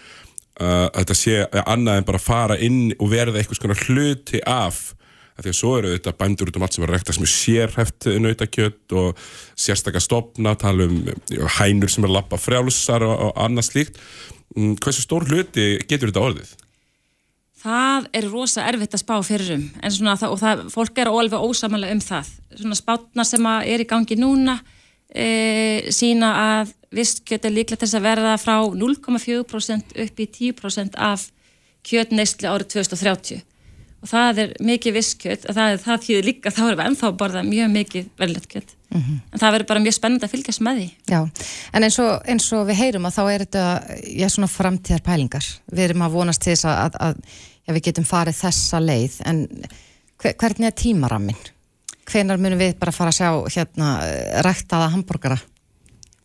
[0.58, 1.34] að þetta sé
[1.70, 4.80] annað en bara fara inn og verða eitthvað svona hluti af
[5.38, 8.08] Því að svo eru þetta bændur út um allt sem er rekta sem er sérhæft
[8.24, 9.20] nautakjött og
[9.54, 11.04] sérstakar stopna, tala um
[11.60, 14.00] hænur sem er lappa frjálsar og, og annað slíkt.
[14.56, 16.56] Mm, hversu stór hluti getur þetta orðið?
[17.58, 21.12] Það er rosa erfitt að spá fyrir um en svona það, og það, fólk er
[21.12, 22.34] alveg ósamanlega um það.
[22.58, 24.58] Svona spátna sem er í gangi núna
[25.10, 30.98] e, sína að visskjött er líklega til þess að verða frá 0,4% upp í 10%
[30.98, 31.28] af
[31.88, 33.44] kjötneistli árið 2030
[33.98, 37.44] og það er mikið visskjöld það, það þýðir líka þá erum við ennþá að borða
[37.48, 39.20] mjög mikið verðilegt kjöld mm -hmm.
[39.32, 41.20] en það verður bara mjög spennandi að fylgjast með því Já,
[41.74, 43.66] en eins og, eins og við heyrum að þá er þetta,
[44.22, 47.16] já svona framtíðar pælingar við erum að vonast til þess að, að, að
[47.68, 49.44] já, við getum farið þessa leið en
[50.22, 51.44] hver, hvernig er tímarammin?
[52.08, 53.98] Hvenar munum við bara fara að sjá hérna
[54.46, 55.40] ræktaða hambúrgara?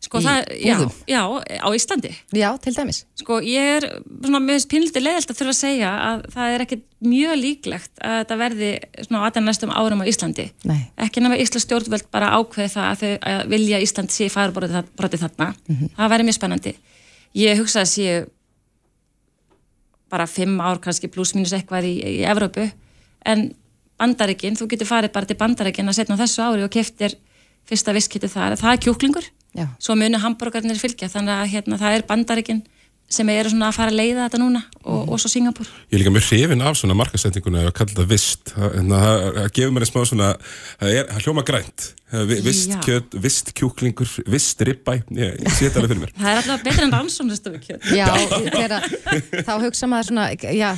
[0.03, 0.75] Sko það, já,
[1.07, 1.21] já,
[1.63, 2.09] á Íslandi.
[2.35, 3.03] Já, til dæmis.
[3.21, 6.83] Sko ég er svona með pinliti leðilt að þurfa að segja að það er ekkit
[7.07, 8.71] mjög líklegt að þetta verði
[9.05, 10.47] svona á aðeins næstum árum á Íslandi.
[10.67, 10.81] Nei.
[11.05, 15.49] Ekki nema Íslands stjórnvöld bara ákveði það að þau að vilja Ísland sé farbrotið þarna.
[15.55, 15.95] Mm -hmm.
[15.97, 16.75] Það væri mjög spennandi.
[17.33, 18.25] Ég hugsa að sé
[20.13, 22.67] bara fimm ár kannski pluss mínus eitthvað í, í Evrópu
[23.25, 23.53] en
[23.97, 27.15] bandaríkinn, þú getur farið bara til bandaríkinn að setna þessu ári og keftir
[27.69, 29.67] fyrsta visskittu þar, það er kjúklingur Já.
[29.79, 32.63] svo munu hambúrgarnir fylgja þannig að hérna, það er bandaríkinn
[33.13, 35.09] sem eru svona að fara að leiða þetta núna og, mm.
[35.13, 35.67] og svo Singapur.
[35.91, 39.75] Ég er líka mjög hrifin af svona markasetninguna að kalla þetta vist það, það gefur
[39.75, 40.29] mér einn smá svona
[40.81, 41.87] það er hljóma grænt
[42.45, 46.17] vist kjöt, vist kjúklingur, vist ribbæ ég, ég sé þetta alveg fyrir mér.
[46.17, 47.87] Það er alltaf betur en rannsóknustofu kjöt.
[47.93, 48.09] Já,
[48.53, 48.77] þegar,
[49.45, 50.69] þá hugsa maður svona já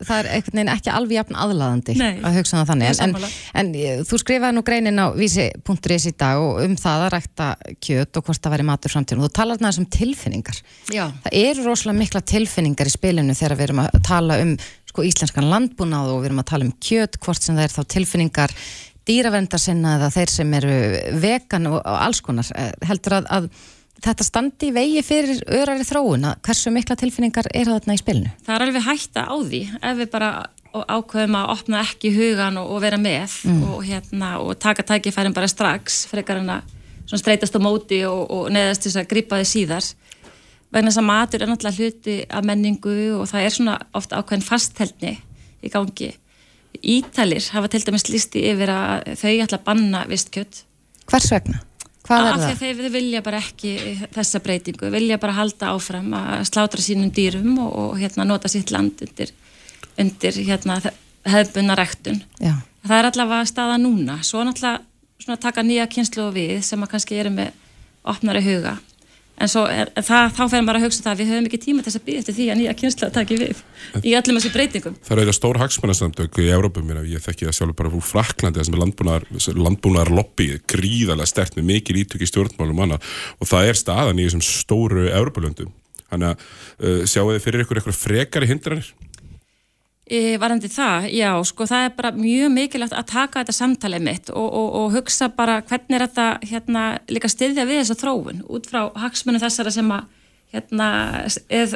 [0.00, 3.02] það er einhvern veginn ekki alveg jafn aðlaðandi Nei, að hugsa það þannig.
[3.04, 7.04] En, en, en eh, þú skrifaði nú greinin á vísi.is í dag og um það
[7.06, 7.50] að rækta
[7.84, 10.62] kjöt og hvort það væri matur framtíðun og þú talar þarna um tilfinningar.
[10.94, 11.04] Já.
[11.26, 14.56] það eru rosalega mikla tilfinningar í spilinu þegar við erum að tala um
[14.90, 17.94] sko, íslenskan landbúnað og við erum að tala um kjöt hvort sem það er þá
[17.94, 18.58] tilfinningar
[19.04, 20.76] dýravendarsinna eða þeir sem eru
[21.20, 22.48] vegan og, og alls konar.
[22.56, 23.48] Eh, heldur að, að
[24.02, 28.34] þetta standi í vegi fyrir örari þróun að hversu mikla tilfinningar er þarna í spilinu?
[28.44, 30.30] Það er alveg hætta á því ef við bara
[30.74, 33.60] ákveðum að opna ekki hugan og, og vera með mm.
[33.70, 36.72] og, hérna, og taka tækifærin bara strax frekar en að
[37.14, 39.90] streytast á móti og, og neðast þess að gripa þið síðar
[40.74, 44.46] vegna þess að matur er náttúrulega hluti af menningu og það er svona ofta ákveðin
[44.48, 45.14] fastheldni
[45.62, 46.10] í gangi
[46.74, 50.64] Ítalir hafa til dæmis listi yfir að þau ætla að banna vistkjött
[51.06, 51.60] Hvers vegna?
[52.04, 52.58] Hvað er það?
[52.60, 53.72] Þeir vilja bara ekki
[54.12, 58.72] þessa breytingu, vilja bara halda áfram að slátra sínum dýrum og, og hérna, nota sitt
[58.74, 59.32] land undir,
[60.00, 60.76] undir hérna,
[61.24, 62.20] hefðbunna rektun.
[62.42, 62.58] Já.
[62.84, 67.16] Það er allavega staða núna, svo náttúrulega taka nýja kynslu og við sem að kannski
[67.22, 67.54] eru með
[68.12, 68.76] opnari huga
[69.34, 71.90] en svo er, það, þá ferum bara að hugsa það við höfum ekki tíma til
[71.90, 73.62] þess að býða eftir því að nýja kynsla taki við
[74.00, 74.98] í öllum þessu breytingum.
[75.08, 78.82] Það eru stór hagsmannastandök í Európum ég þekki það sjálfur bara frá Fraklandi þess að
[78.84, 79.26] landbúnar,
[79.58, 83.08] landbúnar lobby gríðarlega stert með mikið ítök í stjórnmálum og,
[83.40, 85.74] og það er staðan í þessum stóru Európulöndum
[86.14, 86.46] þannig að
[86.86, 88.92] uh, sjáu þið fyrir ykkur, ykkur frekari hindranir
[90.40, 94.48] varandi það, já, sko það er bara mjög mikilvægt að taka þetta samtalið mitt og,
[94.52, 98.92] og, og hugsa bara hvernig er þetta hérna líka stiðja við þessa þróun út frá
[99.00, 100.04] hagsmunum þessara sem að
[100.54, 100.88] hérna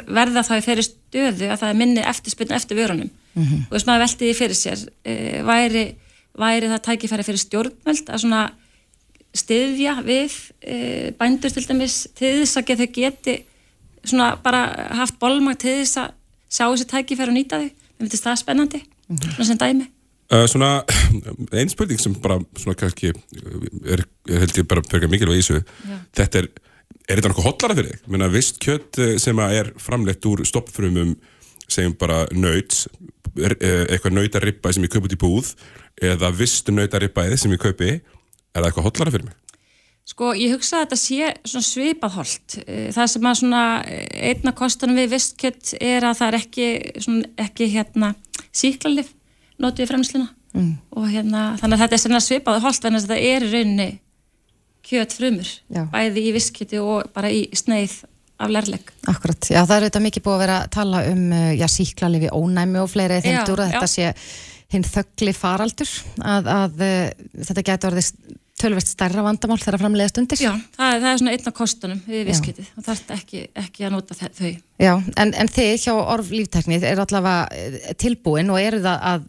[0.07, 3.65] verða þá í þeirri stöðu að það er minni eftirspiln eftir vörunum mm -hmm.
[3.65, 5.15] og þess að maður veldi því fyrir sér e,
[5.49, 5.83] væri,
[6.37, 8.43] væri það tækifæri fyrir stjórnvöld að svona
[9.33, 10.77] stiðja við e,
[11.17, 13.35] bændur til dæmis til þess að þau geti
[14.03, 16.15] svona bara haft bolmag til þess að
[16.49, 19.33] sjá þessi tækifæri og nýta þau Mér finnst það spennandi, mm -hmm.
[19.35, 19.87] svona sem dæmi.
[20.29, 20.83] Uh, svona,
[21.57, 23.11] einn spurning sem bara, svona kannski,
[23.85, 25.63] er, er held ég bara fyrir mikilvæg í þessu,
[26.13, 26.47] þetta er,
[27.09, 28.03] er þetta náttúrulega hotlara fyrir þig?
[28.07, 31.15] Mér finnst vist kjött eh, sem er framleitt úr stoppfrumum,
[31.67, 32.87] segjum bara nöyts,
[33.35, 35.53] eh, eitthvað nautaribbaði sem ég kaupi út í búð
[36.01, 38.01] eða vistu nautaribbaði sem ég kaupi er
[38.61, 39.48] það eitthvað hotlara fyrir mig?
[40.09, 42.57] Sko, ég hugsa að þetta sé svona svipað holt.
[42.95, 43.63] Það sem að svona
[44.31, 46.67] einna kostanum við vistkjött er að það er ekki,
[47.05, 48.13] svona, ekki hérna
[48.49, 49.13] síklarlif
[49.61, 50.71] notið í fremsluna mm.
[50.97, 53.89] og hérna þannig að þetta er svona svipað holt en þetta er í rauninni
[54.89, 55.83] kjött frumur, Já.
[55.91, 57.99] bæði í vistkjötti og bara í sneið
[58.39, 58.93] af lærleik.
[59.11, 61.25] Akkurat, já það er auðvitað mikið búið að vera að tala um
[61.59, 64.13] já, síklarlifi, ónæmi og fleiri þeimdur að þetta sé
[64.73, 65.91] hinn þöggli faraldur
[66.23, 66.83] að, að,
[67.49, 68.11] þetta getur orðið
[68.59, 70.41] tölvert stærra vandamál þegar framlega stundir.
[70.41, 73.87] Já, það er, það er svona einn af kostunum við visskitið og er ekki, ekki
[73.87, 74.53] að nota þau.
[74.79, 74.93] Já,
[75.23, 79.27] en, en þið hjá orf lífteknið er allavega eh, tilbúin og eru það að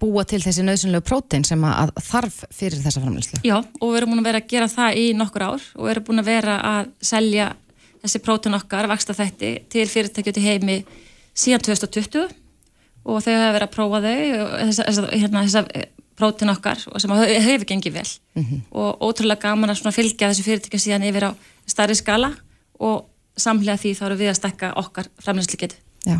[0.00, 3.40] búa til þessi nöðsynlegu prótein sem að þarf fyrir þessa framlegslu.
[3.46, 5.94] Já, og við erum búin að vera að gera það í nokkur ár og við
[5.94, 7.48] erum búin að vera að selja
[8.02, 10.78] þessi prótein okkar, vaksta þætti til fyrirtækju til heimi
[11.38, 12.32] síðan 2020
[13.02, 15.62] og þau hafa verið að prófa þau þessa, þessa, hérna, þessa
[16.22, 18.60] prótin okkar og sem hefur gengið vel mm -hmm.
[18.70, 21.30] og ótrúlega gaman að fylgja þessu fyrirtækja síðan yfir á
[21.66, 22.32] starri skala
[22.78, 25.74] og samlega því þá eru við að stekka okkar fremlæsleikið.
[26.02, 26.18] Já.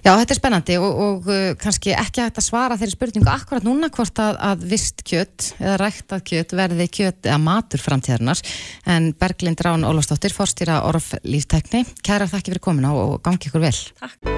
[0.00, 3.66] Já, þetta er spennandi og, og uh, kannski ekki hægt að svara þeirri spurningu akkurat
[3.66, 8.40] núna hvort að, að vist kjött eða ræktað kjött verði kjött eða matur framtíðarnar
[8.88, 13.66] en Berglind Rán Ólafsdóttir, fórstýra Orf Líftekni, kæra þakki fyrir komin á og gangi ykkur
[13.66, 13.76] vel.
[14.00, 14.32] Takk.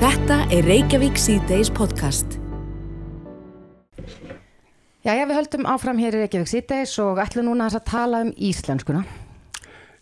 [0.00, 2.38] Þetta er Reykjavík C-Days podcast.
[5.00, 8.34] Já, já, við höldum áfram hér í Reykjavík síðdeis og ætlum núna að tala um
[8.36, 9.00] íslenskuna.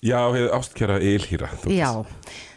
[0.02, 1.50] Já, hefur ástkjara Eilhýra.
[1.70, 2.02] Já,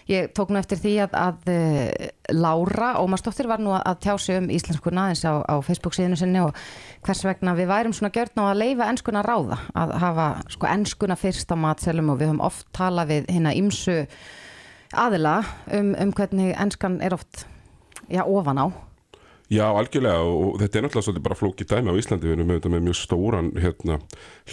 [0.09, 4.41] ég tók nú eftir því að, að uh, Lára Ómarsdóttir var nú að tjá sig
[4.41, 6.57] um íslenskuna eins á, á Facebook síðinu sinni og
[7.05, 11.21] hvers vegna við værum svona gjörn á að leifa ennskuna ráða, að hafa sko ennskuna
[11.21, 13.99] fyrst á matselum og við höfum oft talað við hérna ímsu
[14.97, 15.43] aðila
[15.77, 17.45] um, um hvernig ennskan er oft,
[18.09, 18.90] já, ofan á.
[19.51, 22.67] Já, algjörlega og þetta er náttúrulega svolítið bara flókið dæmi á Íslandi, við erum með,
[22.71, 23.97] með mjög stóran hérna,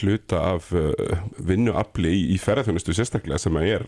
[0.00, 3.87] hluta af uh, vinnuafli í, í ferðarþjónustu sérstaklega sem er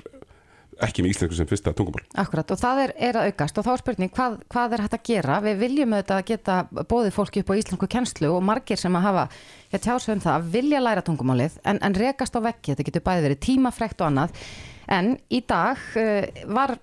[0.87, 2.05] ekki með íslensku sem fyrsta tungumál.
[2.23, 3.59] Akkurat og það er, er að aukast.
[3.59, 5.41] Og þá er spurning hvað, hvað er hægt að gera?
[5.45, 9.27] Við viljum auðvitað geta bóðið fólki upp á íslensku kennslu og margir sem að hafa
[9.75, 13.27] tjásum um það að vilja læra tungumálið en, en rekast á vekki, þetta getur bæði
[13.27, 14.43] verið tímafrekt og annað.
[14.91, 16.79] En í dag uh, var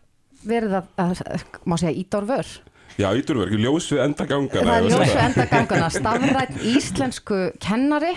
[0.48, 2.58] verið að, að má segja, ídórvör
[2.98, 4.64] Já, íturverk, ljós við endagangana.
[4.66, 8.16] Það er ljós við endagangana, stafrætt íslensku kennari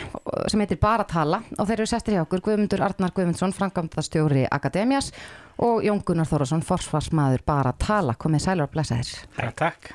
[0.49, 5.11] sem heitir Baratala og þeir eru sestir hjá okkur Guðmundur Arnar Guðmundsson, frangamtastjóri Akademias
[5.61, 8.15] og Jón Gunnar Þórasson, forsvarsmaður Baratala.
[8.17, 9.11] Komið sælur að blessa þér.
[9.37, 9.91] Hæ, takk.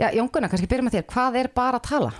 [0.00, 1.06] Já, Jón Gunnar, kannski byrjum að þér.
[1.12, 2.14] Hvað er Baratala?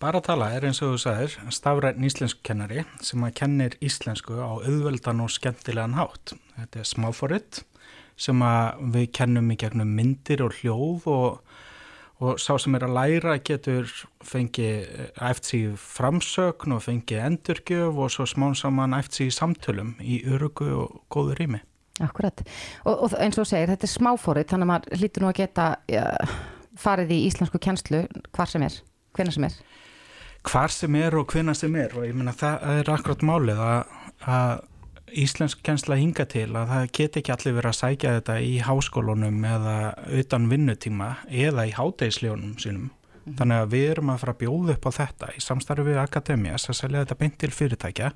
[0.00, 5.20] Baratala er eins og þú sagðir stafrætt íslensku kennari sem að kennir íslensku á auðveldan
[5.20, 6.38] og skemmtilegan hátt.
[6.56, 7.62] Þetta er smáfóritt
[8.16, 8.40] sem
[8.94, 11.54] við kennum í gegnum myndir og hljóð og,
[12.22, 13.90] og sá sem er að læra getur
[14.24, 20.70] fengið eftir síð framsögn og fengið endurgjöf og svo smán saman eftir samtölum í örugu
[20.84, 21.62] og góðu rými.
[22.02, 22.42] Akkurat
[22.84, 25.66] og, og eins og segir þetta er smáfórið þannig að maður hlýtur nú að geta
[25.90, 26.06] ja,
[26.78, 28.78] farið í íslensku kennslu hvar sem er,
[29.14, 29.58] hvena sem er.
[30.44, 33.94] Hvar sem er og hvena sem er og ég menna það er akkurat málið að,
[34.26, 34.64] að
[35.22, 39.46] íslensk kjensla hinga til að það get ekki allir verið að sækja þetta í háskólunum
[39.48, 39.76] eða
[40.20, 42.90] utan vinnutíma eða í háteisljónum sínum.
[43.24, 43.36] Mm.
[43.38, 46.68] Þannig að við erum að fara að bjóða upp á þetta í samstarfi við Akademias
[46.68, 48.10] að selja þetta beint til fyrirtækja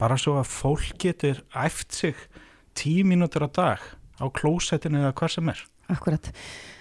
[0.00, 2.26] bara svo að fólk getur æft sig
[2.78, 3.84] tíu mínútur á dag
[4.18, 5.62] á klósettinu eða hvað sem er.
[5.88, 6.32] Akkurat.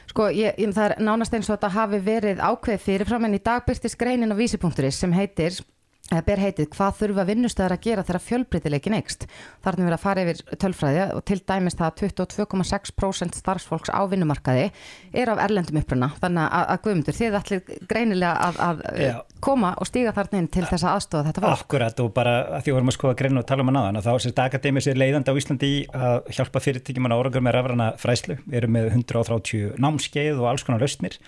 [0.08, 3.44] Sko, ég, ég, það er nánast eins og þetta hafi verið ákveð fyrirfram en í
[3.44, 5.60] dag byrstist greinin á vísipunkturins sem heitir
[6.08, 9.26] eða ber heitið hvað þurfa vinnustöðar að gera þegar fjölbreytileikin eikst.
[9.66, 14.70] Þarna erum að fara yfir tölfræði og til dæmis það 22,6% starfsfólks á vinnumarkaði
[15.12, 19.90] er af erlendum uppruna þannig að, að guðmundur þið allir greinilega að, að koma og
[19.90, 21.62] stíga þarna inn til þess að aðstofa þetta fólk.
[21.68, 24.08] Akkurat og bara að því vorum að skoða greinu og tala um að náðan og
[24.08, 28.40] þá sést Akademis er leiðandi á Íslandi að hjálpa fyrirtækjum að árangur með rafrana fræslu.
[28.48, 31.20] Við erum með 130 námskeið og alls konar lausnir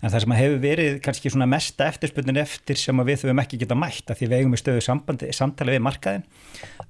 [0.00, 3.78] en það sem hefur verið kannski svona mesta eftirspunnin eftir sem við þurfum ekki geta
[3.78, 6.26] mætt að því við eigum í stöðu sambandi, samtali við markaðin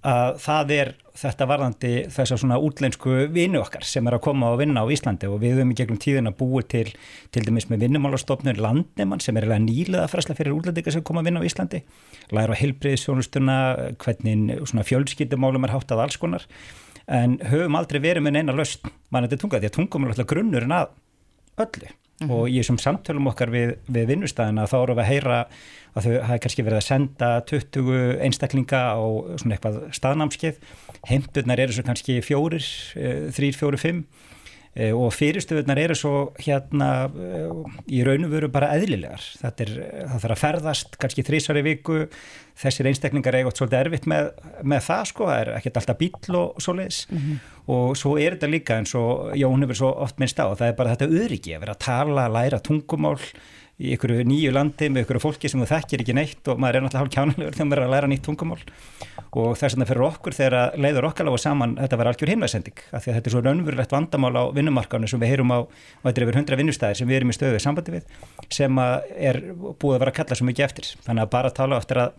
[0.04, 4.50] að það er þetta varðandi þess að svona útlensku vinu okkar sem er að koma
[4.52, 5.30] og vinna á Íslandi.
[5.30, 6.88] Og við höfum í gegnum tíðin að búi til
[7.34, 11.44] til dæmis með vinnumálastofnur landnemann sem er nýlega fræsla fyrir útlendingar sem koma að vinna
[11.44, 11.82] á Íslandi.
[12.34, 13.58] Læra á heilbriðsjónustuna
[14.02, 16.46] hvernig svona fjölskyldumálum er hátt að alls konar.
[17.06, 20.74] En höfum aldrei verið með neina löst mannandi tunga því að tungum er alltaf grunnurinn
[20.74, 20.96] að
[21.62, 22.34] öllu Mm -hmm.
[22.34, 25.38] og í þessum samtölum okkar við, við vinnustæðina þá eru við að heyra
[25.94, 29.02] að þau hafi kannski verið að senda 20 einstaklinga á
[29.38, 30.60] svona eitthvað staðnámskeið.
[31.10, 34.04] Heimturnar eru svo kannski fjórir, eh, þrýr, fjóri, fimm.
[34.74, 36.12] E, og fyrirstöðunar eru svo
[36.42, 37.42] hérna e,
[37.94, 39.22] í raun og veru bara eðlilegar.
[39.38, 39.70] Þetta er,
[40.08, 41.98] það þarf að ferðast kannski þrísari viku,
[42.58, 44.30] þessir einstaklingar eiga svolítið erfitt með,
[44.62, 47.00] með það sko, það er ekkert alltaf bíl og svoleiðis.
[47.10, 47.50] Mm -hmm.
[47.74, 50.78] og svo er þetta líka eins og Jón hefur svo oft minnst á, það er
[50.78, 53.18] bara þetta öryggi að vera að tala, læra tungumál
[53.74, 56.84] í einhverju nýju landi með einhverju fólki sem þú þekkir ekki neitt og maður er
[56.84, 58.60] náttúrulega hálf kjánulegur þegar maður er að læra nýtt tungumál.
[59.34, 63.02] Og þess vegna fyrir okkur þegar leiður okkar lága saman þetta var algjör heimlæsending af
[63.02, 66.22] því að þetta er svo raunverulegt vandamál á vinnumarkanu sem við heyrum á, og þetta
[66.22, 68.06] er yfir hundra vinnustæðir sem við erum í stöðu sambandi við
[68.54, 70.92] sem er búið að vera að kalla svo mikið eftir.
[71.02, 72.14] Þannig að bara tala eftir að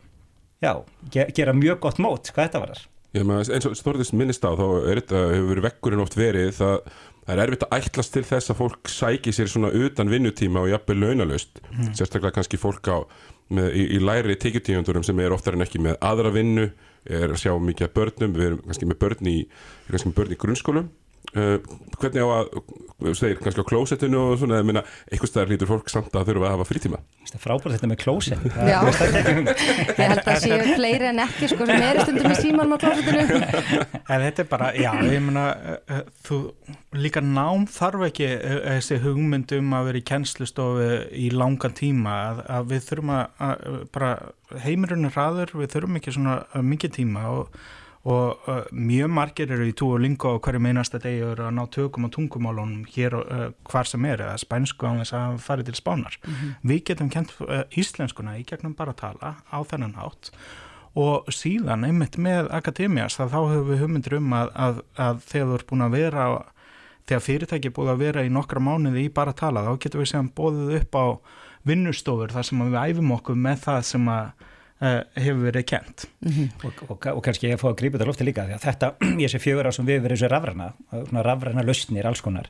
[0.63, 0.73] já,
[1.11, 2.83] gera mjög gott mót hvað þetta var þar
[3.15, 6.89] eins og Storðis minnist á þá er þetta, hefur verið vekkurinn oft verið það,
[7.25, 10.71] það er erfitt að ætlast til þess að fólk sæki sér svona utan vinnutíma og
[10.73, 11.93] jafnveg launalust, mm.
[11.95, 12.97] sérstaklega kannski fólk á,
[13.55, 16.67] með, í, í læri tekjutíðandurum sem er oftar en ekki með aðra vinnu
[17.05, 19.37] er að sjá mikið börnum, við erum kannski með börn í,
[19.87, 20.91] kannski með börn í grunnskólum
[21.35, 21.57] Uh,
[21.99, 22.51] hvernig á að,
[23.17, 26.47] segir, kannski á klósettinu og svona, ég meina, eitthvað staðar hlýtur fólk samt að þurfa
[26.47, 26.99] að hafa frítíma.
[27.25, 28.45] Það er frábært þetta með klósett.
[28.55, 32.79] Já, ég held að séu fleiri en ekki, sko, sem er stundum í símanum á
[32.83, 33.39] klósettinu.
[34.05, 35.45] En þetta er bara, já, ég meina,
[35.91, 36.41] uh, þú
[36.95, 42.43] líka nám þarf ekki uh, þessi hugmyndum að vera í kennslustofu í langan tíma, að,
[42.59, 44.11] að við þurfum að, að bara,
[44.67, 46.37] heimurinn er hraður, við þurfum ekki svona
[46.75, 47.65] mikið tíma og
[48.05, 51.63] og uh, mjög margir eru í tú og og hverju meinasta degi eru að ná
[51.73, 55.73] tökum og tungumálunum hér uh, hvar sem er eða spænsku á þess að fara til
[55.73, 56.17] spánar.
[56.21, 56.53] Mm -hmm.
[56.63, 60.31] Við getum kent uh, íslenskuna í gegnum bara að tala á þennan hátt
[60.95, 65.55] og síðan einmitt með akademias þá hefur við hugmyndir um að, að, að þegar þú
[65.55, 66.45] ert búin að vera
[67.05, 70.01] þegar fyrirtæki er búin að vera í nokkra mánuði í bara að tala þá getum
[70.01, 71.05] við séðan bóðið upp á
[71.67, 74.45] vinnustofur þar sem við æfum okkur með það sem að
[74.75, 76.65] hefur verið kent mm -hmm.
[76.67, 78.89] og, og, og kannski ég fá að grípa þetta lofti líka því að þetta,
[79.23, 80.73] ég sé fjögur á sem við verðum svo rafræna,
[81.23, 82.49] rafræna lausnir alls konar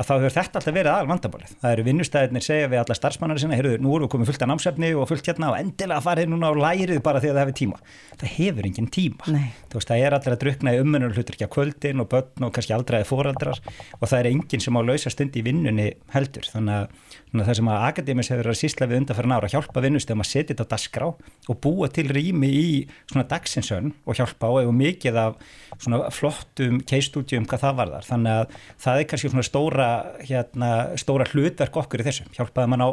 [0.00, 1.50] að þá hefur þetta alltaf verið aðal vandabálið.
[1.60, 4.50] Það eru vinnustæðinir segja við alla starfsmannar sinna, heyrðu, nú erum við komið fullt af
[4.50, 7.58] námsefni og fullt hérna og endilega farið núna á lærið bara því að það hefur
[7.60, 7.80] tíma.
[8.20, 9.34] Það hefur engin tíma.
[9.34, 9.50] Nei.
[9.68, 12.46] Þú veist, það er allir að drukna í umönnur hlutur ekki að kvöldin og börn
[12.48, 13.60] og kannski aldraði fóraldrar
[14.00, 16.48] og það er enginn sem á lausa stund í vinnunni heldur.
[16.48, 16.96] Þannig að,
[17.28, 20.24] þannig að það sem að Akademis hefur að sísla við undanfæra nára að hjálpa vinnustöðum
[20.24, 22.66] að setja þetta dasgrá og búa til rými í
[23.10, 25.38] svona dagsinsön og hjálpa á og mikið af
[25.76, 28.08] svona flottum keistúdjum hvað það var þar.
[28.10, 29.89] Þannig að það er kannski svona stóra
[30.24, 30.70] hérna,
[31.00, 32.90] stóra hlutverk okkur í þessu, hjálpaði mann á,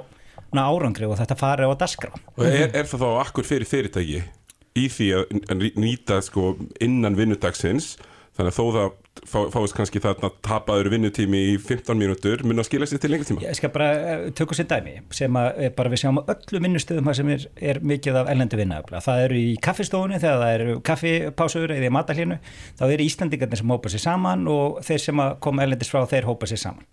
[0.58, 2.14] árangri og þetta fari á dasgra.
[2.36, 4.22] Og er, er það þá akkur fyrir fyrirtæki
[4.78, 7.96] í því að nýta sko, innan vinnudagsins
[8.38, 8.90] þannig að þó það
[9.26, 13.44] fáist kannski þarna tapaður vinnutími í 15 mínútur mun að skila sér til lengur tíma?
[13.46, 17.12] Ég skal bara uh, tökja sér dæmi sem að eh, bara við sjáum öllu vinnustöðum
[17.18, 19.04] sem er, er mikið af ellendu vinnaöfla.
[19.06, 22.40] Það eru í kaffistofunni þegar það eru kaffipásur eða í matalínu
[22.80, 26.50] þá eru Íslandingarnir sem hópa sér saman og þeir sem koma ellendis frá þeir hópa
[26.50, 26.86] sér saman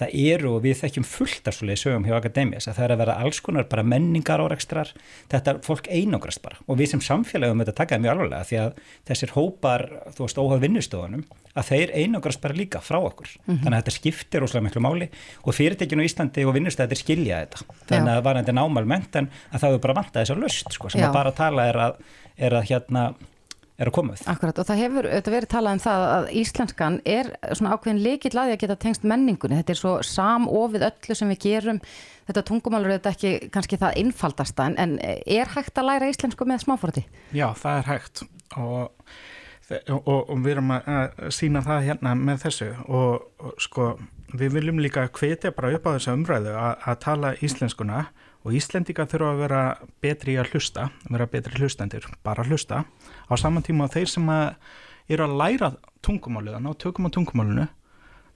[0.00, 3.00] það eru og við þekkjum fullt af svolítið sögum hjá Akademias að það er að
[3.02, 4.92] vera alls konar bara menningar áreikstrar,
[5.32, 8.82] þetta er fólk einangrast bara og við sem samfélagum þetta takaði mjög alvarlega því að
[9.08, 11.24] þessir hópar, þú veist, óhaf vinnustofunum,
[11.56, 13.28] að þeir einangrast bara líka frá okkur.
[13.36, 13.62] Mm -hmm.
[13.64, 15.08] Þannig að þetta skiptir óslega miklu máli
[15.44, 17.78] og fyrirtekinu í Íslandi og vinnustæðir skilja þetta.
[17.86, 20.72] Þannig að það var endur námalment en að það hefur bara vantað þess að löst,
[20.72, 21.08] sko, sem Já.
[21.08, 22.04] að bara tala er að,
[22.36, 23.14] er að hérna
[23.76, 24.24] er að koma við.
[24.32, 28.50] Akkurat og það hefur verið talað um það að íslenskan er svona ákveðin líkill að
[28.50, 29.58] því að geta tengst menningunni.
[29.60, 31.80] Þetta er svo samofið öllu sem við gerum.
[32.26, 36.48] Þetta tungumálur er þetta ekki kannski það einfaldasta en, en er hægt að læra íslensku
[36.48, 37.04] með smáfórti?
[37.36, 38.24] Já, það er hægt
[38.56, 39.12] og,
[39.90, 43.88] og, og við erum að sína það hérna með þessu og, og sko
[44.36, 48.06] við viljum líka hvetja bara upp á þessu umræðu að, að tala íslenskuna
[48.46, 49.60] og Íslendika þurfa að vera
[50.04, 52.84] betri að hlusta, vera betri hlustendur, bara hlusta.
[53.26, 54.54] Á saman tíma þeir sem að
[55.10, 55.72] eru að læra
[56.06, 57.66] tungumálið, að ná tökum á tungumálinu,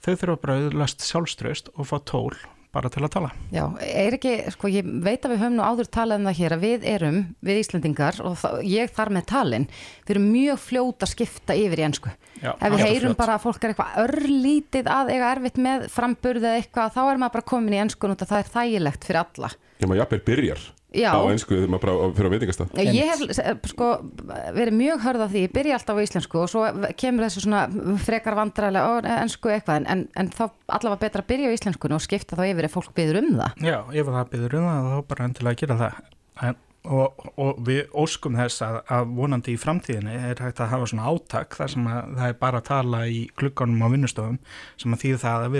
[0.02, 2.34] þau þurfa bara auðvast sjálfströst og fá tól
[2.74, 3.30] bara til að tala.
[3.54, 6.54] Já, er ekki, sko ég veit að við höfum nú áður talað um það hér
[6.56, 7.18] að við erum,
[7.48, 9.66] við Íslendingar og það, ég þar með talin,
[10.06, 12.12] við erum mjög fljóta að skipta yfir í ennsku.
[12.40, 13.18] Já, Ef við heyrum fljót.
[13.20, 17.20] bara að fólk er eitthvað örlítið að eiga erfitt með framburð eða eitthvað, þá er
[17.24, 19.50] maður bara komin í ennskun og það er þægilegt fyrir alla.
[19.80, 21.12] Já, maður jafnvel byrjar Já.
[21.14, 23.90] á einsku þegar maður bara fyrir á veitingastaf Ég hef sko
[24.56, 26.64] verið mjög hörð af því ég byrja alltaf á íslensku og svo
[26.98, 27.62] kemur þessu svona
[28.02, 32.38] frekar vandræðilega einsku eitthvað en, en þá allavega betra að byrja á íslensku og skipta
[32.38, 33.62] þá yfir ef fólk byrður um það.
[33.70, 35.94] Já, ef það byrður um það þá bara endilega að gera það.
[36.40, 40.88] En, og, og við óskum þess að, að vonandi í framtíðinni er hægt að hafa
[40.90, 44.38] svona átak þar sem að það er bara að tala í klukkanum á vinnustofum
[44.80, 45.54] sem að þýð það að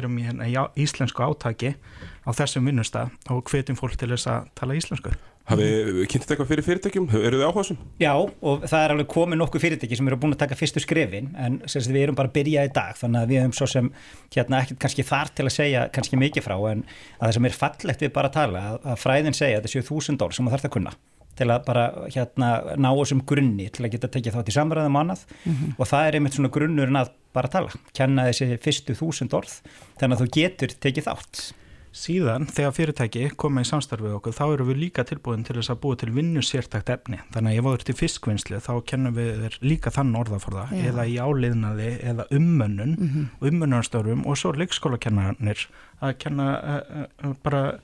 [2.30, 5.12] á þessum vinnustaf og hvetjum fólk til þess að tala íslensku.
[5.50, 7.06] Hafið kynnt þetta eitthvað fyrir fyrirtækjum?
[7.26, 7.78] Eru þið þessum?
[7.98, 11.32] Já, og það er alveg komið nokkuð fyrirtæki sem eru búin að taka fyrstu skrifin
[11.34, 13.88] en við erum bara að byrja í dag þannig að við höfum svo sem
[14.36, 17.56] hérna ekkert kannski þar til að segja kannski mikið frá en að það sem er
[17.64, 20.46] fallegt við bara að tala að, að fræðin segja að þetta séu þúsund ár sem
[20.46, 20.94] það þarf að kunna
[21.40, 25.22] til að bara hérna ná þessum grunni til að geta tekið þátt í samræðum annað
[25.30, 25.76] mm -hmm.
[25.78, 29.54] og það er einmitt svona grunnurinn að bara tala, kenna þessi fyrstu þúsund orð
[30.00, 31.42] þannig að þú getur tekið þátt
[31.90, 35.80] Síðan þegar fyrirtæki koma í samstarfið okkur þá eru við líka tilbúin til þess að
[35.82, 37.18] búa til vinnu sértækt efni.
[37.34, 40.84] Þannig að ef áður til fiskvinnslu þá kennum við þér líka þann orðaforða Já.
[40.92, 43.26] eða í áliðnaði eða ummönnun, mm -hmm.
[43.50, 45.66] ummönnarstörfum og svo leikskólakennarnir
[46.00, 47.80] að kenna uh, uh, bara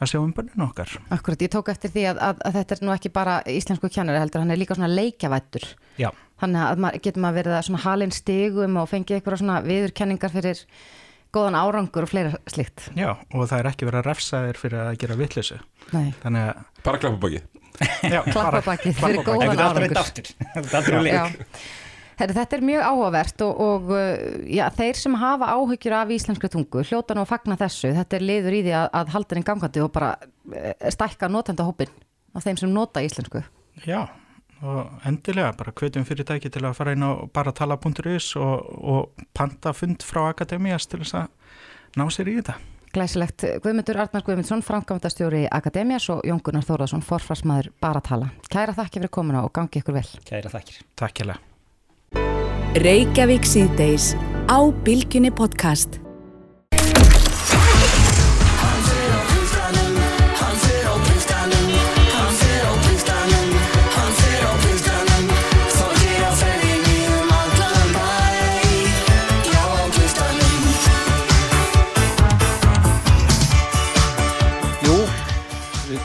[0.00, 0.96] að sjá um börnun okkar.
[1.12, 4.22] Akkurat, ég tók eftir því að, að, að þetta er nú ekki bara íslensku kennari
[4.22, 5.68] heldur, hann er líka svona leikjavættur.
[6.00, 6.08] Já.
[6.40, 10.32] Þannig að maður, getur maður verið að svona halinn stigum og fengið eitthvað svona viðurkenningar
[10.32, 10.64] fyrir
[11.34, 12.88] góðan árangur og fleira slikt.
[12.98, 15.60] Já, og það er ekki verið að refsa þér fyrir að gera vittlösu.
[15.94, 16.08] Nei.
[16.22, 16.64] Þannig að...
[16.86, 17.46] Bara klappabakið.
[18.10, 20.02] Já, klappabakið fyrir góðan árangur.
[20.70, 21.46] Þetta er.
[22.20, 24.08] Heri, þetta er mjög áhugavert og, og uh,
[24.44, 27.94] já, þeir sem hafa áhyggjur af íslenskri tungu hljóta nú að fagna þessu.
[27.96, 30.10] Þetta er liður í því að, að halda henni gangandi og bara
[30.52, 31.94] eh, stækka notendahópin
[32.36, 33.40] af þeim sem nota íslensku.
[33.86, 34.02] Já,
[34.62, 40.04] og endilega bara hvetjum fyrirtæki til að fara inn á baratala.is og, og panta fund
[40.04, 41.30] frá Akademías til þess að
[42.00, 42.58] ná sér í þetta.
[42.90, 48.32] Glæsilegt Guðmundur Arnar Guðmundsson, framkvæmdastjóri Akademías og Jón Gunnar Þóraðsson, forfarsmaður Baratala.
[48.50, 50.06] Kæra þakki fyrir komuna og gangi ykkur vel.
[50.26, 50.82] Kæra þakkir.
[50.98, 51.46] Takk hjá það.
[52.82, 54.12] Reykjavík síðdeis
[54.50, 56.02] á Bilginni podcast.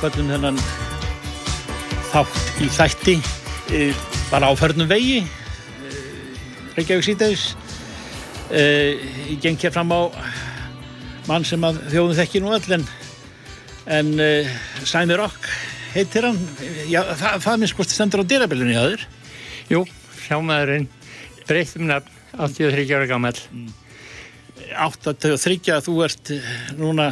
[0.06, 0.58] Köllum þennan
[2.12, 3.14] þátt í þætti
[3.74, 3.80] e,
[4.30, 5.94] bara á förnum vegi e,
[6.76, 7.46] Reykjavík síðdeis
[8.54, 8.62] e,
[9.32, 10.14] ég geng hér fram á
[11.26, 12.86] mann sem að þjóðum þekki nú öll en,
[13.98, 14.12] en
[14.86, 15.50] Sæmi Rokk
[15.96, 16.38] heitir hann.
[16.86, 19.08] Já, það, það minnst hvort stendur á dyrabillunni aður
[19.72, 19.82] Jú,
[20.28, 20.86] sjámaðurinn
[21.50, 23.34] breytum nafn 83 ára gammal
[24.76, 26.36] 83, þú ert
[26.78, 27.10] núna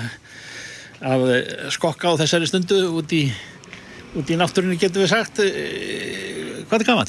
[1.04, 3.26] að eh, skokka á þessari stundu út í,
[4.18, 5.43] út í náttúrunni getur við sagt.
[5.43, 7.08] Eh, hvað er gammal?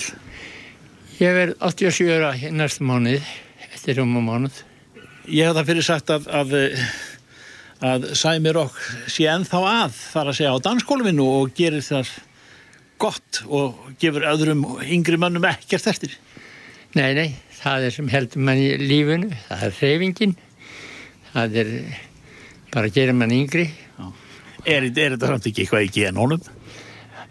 [1.21, 3.23] Ég verð 87 ára næstu mánuð
[3.71, 4.61] eftir um og mánuð.
[5.31, 6.55] Ég hef það fyrir sagt að að,
[7.85, 8.79] að Sæmi Rokk
[9.09, 12.11] sé ennþá að þar að segja á danskóluminu og gerir það
[13.01, 16.19] gott og gefur öðrum yngri mannum ekkert eftir.
[16.95, 17.31] Nei, nei,
[17.65, 20.35] það er sem heldur mann í lífunu það er reyfingin
[21.33, 21.71] það er
[22.75, 23.65] bara að gera mann yngri
[24.65, 26.45] Er, er þetta samt ekki eitthvað í genónum?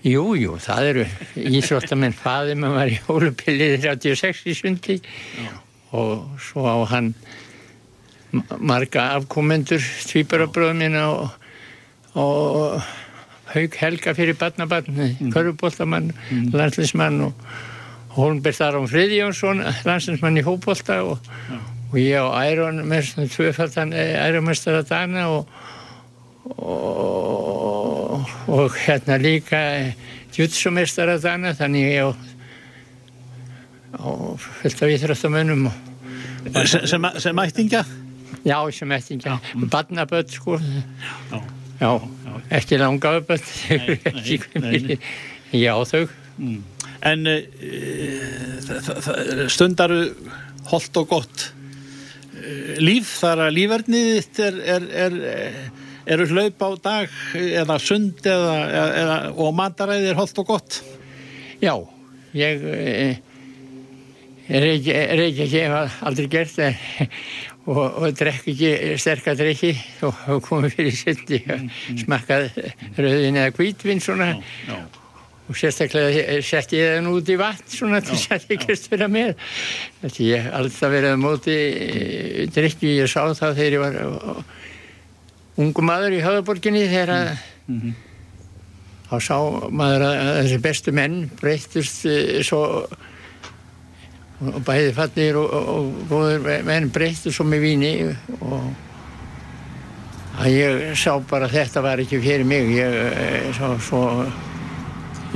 [0.03, 1.03] Jú, jú, það eru
[1.39, 5.53] íþróttamenn faði maður var í hólupillið 36 í sundi Já.
[5.95, 7.13] og svo á hann
[8.59, 9.79] marga afkomendur
[10.09, 11.37] tvíbarabröðum minna og,
[12.19, 12.83] og
[13.53, 15.31] haug helga fyrir barnabarn mm.
[15.31, 16.49] körfubóltamann, mm.
[16.51, 17.47] landslismann og
[18.17, 21.31] Holmberg Þarum Friðjónsson landslismann í hóbólta og,
[21.89, 25.47] og ég á æron með svona tvöfaldan ærumestara dana og
[26.43, 27.22] og,
[28.53, 29.59] og hérna líka
[30.33, 32.15] djútsumestara þannig þannig ég og,
[33.99, 35.67] og fullt af íþróttamönnum
[36.65, 37.83] sem, sem, sem ættinga?
[38.43, 39.39] Já, sem ættinga
[39.71, 40.59] barnaböld sko.
[40.59, 41.39] Já,
[41.79, 41.91] já,
[42.25, 42.33] já.
[42.59, 43.47] ekki langaðaböld
[45.53, 46.05] já þau.
[46.37, 46.61] Mm.
[47.03, 47.41] En uh,
[49.51, 50.01] stundaru
[50.71, 51.51] holdt og gott
[52.83, 58.55] líf þar að lífverðnið er, er, er, er eru hlaup á dag eða sund eða,
[59.03, 60.81] eða, og mataræði er holdt og gott?
[61.63, 61.75] Já,
[62.35, 63.21] ég eh,
[64.49, 66.57] er ekki, er ekki, ég hef aldrei gert
[67.69, 69.71] og, og drekk ekki sterkar drekki
[70.03, 72.01] og hafa komið fyrir sundi og mm, mm.
[72.03, 72.49] smakkað
[72.97, 74.81] rauðin eða kvítvinn svona já, já.
[75.47, 79.07] og sérstaklega sett ég það út í vatn svona til þess að ég gerst vera
[79.11, 79.31] með
[80.01, 84.43] þetta ég alltaf verið á móti eh, drikki, ég sá það þegar ég var
[85.61, 87.27] ungu maður í höfðborginni þegar að
[87.67, 87.79] mm.
[87.79, 87.95] -hmm.
[89.09, 89.37] þá sá
[89.69, 92.63] maður að þessi bestu menn breyttust uh, svo
[94.43, 97.93] og bæði fallir og, og góður menn breyttust svo með víni
[98.41, 98.73] og
[100.41, 102.71] að ég sá bara að þetta var ekki fyrir mig.
[102.73, 104.25] Ég eh, sá svo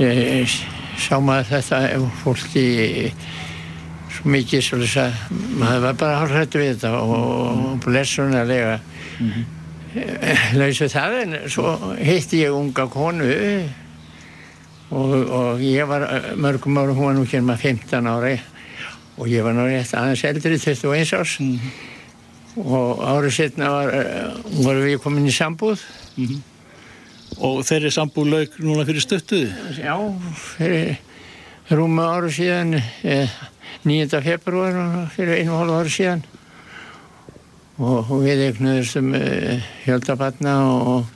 [0.02, 0.56] ég
[0.98, 2.64] sá maður þetta fólki
[4.10, 5.20] svo mikið svo að
[5.60, 8.80] maður var bara hálfrættu við þetta og blessunarlega.
[9.20, 9.57] Mm -hmm
[10.58, 13.28] lausu það en svo hitti ég unga konu
[14.90, 18.36] og, og ég var eh, mörgum ára, hún var nú hérna 15 ára
[19.18, 21.38] og ég var nú rétt aðeins eldri 21 árs
[22.58, 24.30] og árið setna var, eh,
[24.62, 25.84] voru við komin í sambúð
[27.44, 29.50] Og þeirri sambúð lauk núna fyrir stöttuði?
[29.76, 29.92] Já,
[30.56, 30.96] fyrir
[31.70, 33.28] rúma ára síðan, eh,
[33.84, 34.22] 9.
[34.24, 36.24] februar fyrir einu og hálfa ára síðan
[37.78, 41.06] og, við eignuðum eh, hjöldabatna og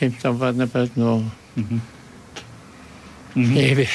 [0.00, 1.22] 15 batnabötn og
[3.36, 3.90] yfir,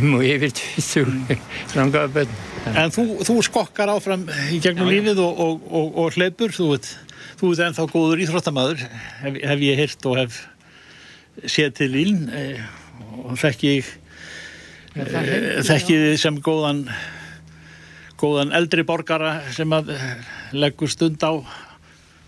[0.00, 1.36] og yfir 20
[1.70, 2.40] frangaðabötn.
[2.76, 6.90] En þú, þú skokkar áfram í gegnum lífið og, og, og, og hleypur, þú veit,
[7.40, 8.84] þú veit ennþá góður íþróttamaður,
[9.22, 10.42] hef, hef ég heyrt og hef
[11.46, 12.60] séð til íln eh,
[13.22, 13.88] og þekki ég
[14.98, 16.84] eh, þekki þið sem góðan
[18.20, 20.14] góðan eldri borgara sem að eh,
[20.52, 21.32] leggur stund á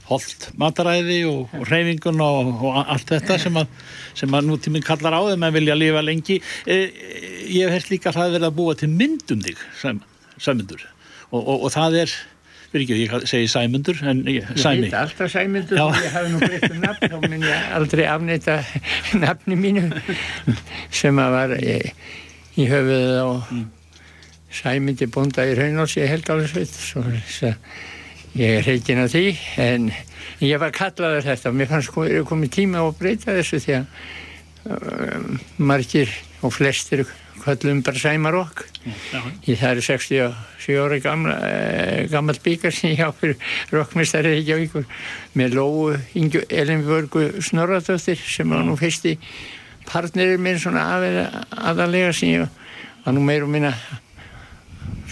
[0.09, 3.71] holdt mataræði og, og reyfingun og, og allt þetta sem að,
[4.19, 6.39] sem að nútíminn kallar á þeim að vilja lifa lengi.
[6.67, 6.79] E,
[7.49, 10.03] ég hef hert líka að það er verið að búa til mynd um þig, Sæm,
[10.37, 10.85] Sæmundur.
[11.31, 12.15] Og, og, og það er,
[12.73, 16.43] fyrir ekki, ég segi Sæmundur, en ég, Ég heit alltaf Sæmundur og ég hafi nú
[16.43, 18.59] breytt um nafn, þá mun ég aldrei afneita
[19.23, 19.87] nafni mínu
[20.93, 21.79] sem að var í,
[22.59, 23.82] í höfuðið á
[24.53, 27.55] Sæmundi bónda í Raunóls, ég held alveg sveit, svo að
[28.37, 29.25] ég er heikin að því,
[29.65, 29.89] en
[30.45, 31.51] ég var kallaður þetta.
[31.51, 33.87] Og mér fannst sko, er komið tíma að breyta þessu því að
[34.77, 35.41] um,
[35.73, 37.05] margir og flestir
[37.43, 38.63] kallum bara Sæmarokk.
[39.47, 43.37] Ég það eru 67 ára gamla, eh, gammal bíkar sem ég á fyrir
[43.73, 44.87] rockmestari Reykjavíkur
[45.35, 49.17] með Lóu Ingu Elinbjörgu Snorradóttir sem var nú fyrsti
[49.89, 52.49] partnerir minn svona aðalega sem ég
[53.05, 53.75] var nú meir og minna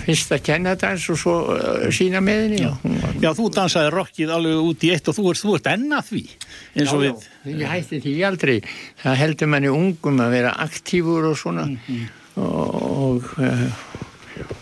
[0.00, 3.48] fyrst að kenna dans og svo uh, sína með henni og hún var Já, þú
[3.52, 6.22] dansaði rockið alveg út í eitt og þú ert, þú ert enn að því,
[6.80, 7.26] eins og Já, við.
[7.44, 8.54] já, ég hætti því aldrei
[9.02, 12.06] það heldur manni ungum að vera aktífur og svona Mhm.
[12.40, 13.66] og, uh,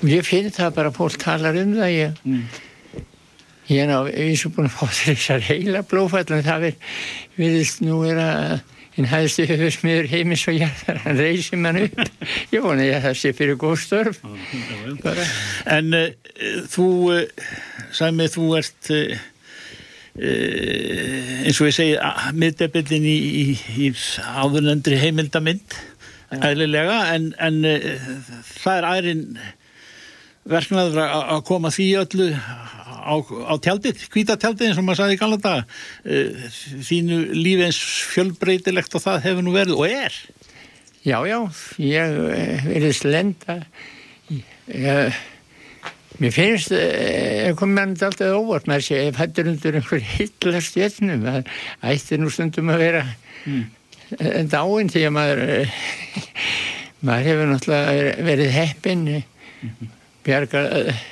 [0.03, 2.43] og ég finn það bara að fólk talar um það ég, Mm.
[3.69, 6.75] ég er eins og búin að fá þessar heila blófall en það er,
[7.39, 8.61] viðist nú vera
[8.99, 12.01] en hæðstu höfur smiður heimis og jarðar, hann reysir mann upp.
[12.55, 14.23] Ég vona ég að það sé fyrir góð störf.
[15.71, 16.09] En uh,
[16.73, 17.51] þú, uh,
[17.95, 19.29] Sæmi, þú ert, uh,
[20.19, 21.95] eins og ég segi,
[22.35, 23.45] miðdebillin í, í,
[23.87, 25.79] í áðurnendri heimildamind,
[26.35, 29.23] eðlilega, en, en það er ærin
[30.49, 32.29] verknaður að að koma því öllu
[33.09, 35.55] á, á tjaldið, hvíta tjaldið eins og maður sagði í.
[36.05, 37.81] Uh, þínu lífi eins
[38.13, 40.21] fjölbreytilegt og það hefur nú verið og er.
[41.09, 41.39] Já, já,
[41.81, 42.17] ég
[42.69, 43.63] verðist lenda
[44.29, 45.19] ég,
[46.19, 50.05] mér finnst ég kom með hann alltaf óvart með þess að ég fættur undir einhver
[50.05, 51.53] hitla stjörnum það
[51.93, 53.05] ætti nú stundum að vera
[53.45, 53.63] mm.
[54.51, 55.79] dáin því að maður eh,
[57.07, 59.07] maður hefur náttúrulega verið heppin
[60.27, 61.07] bjarga eh,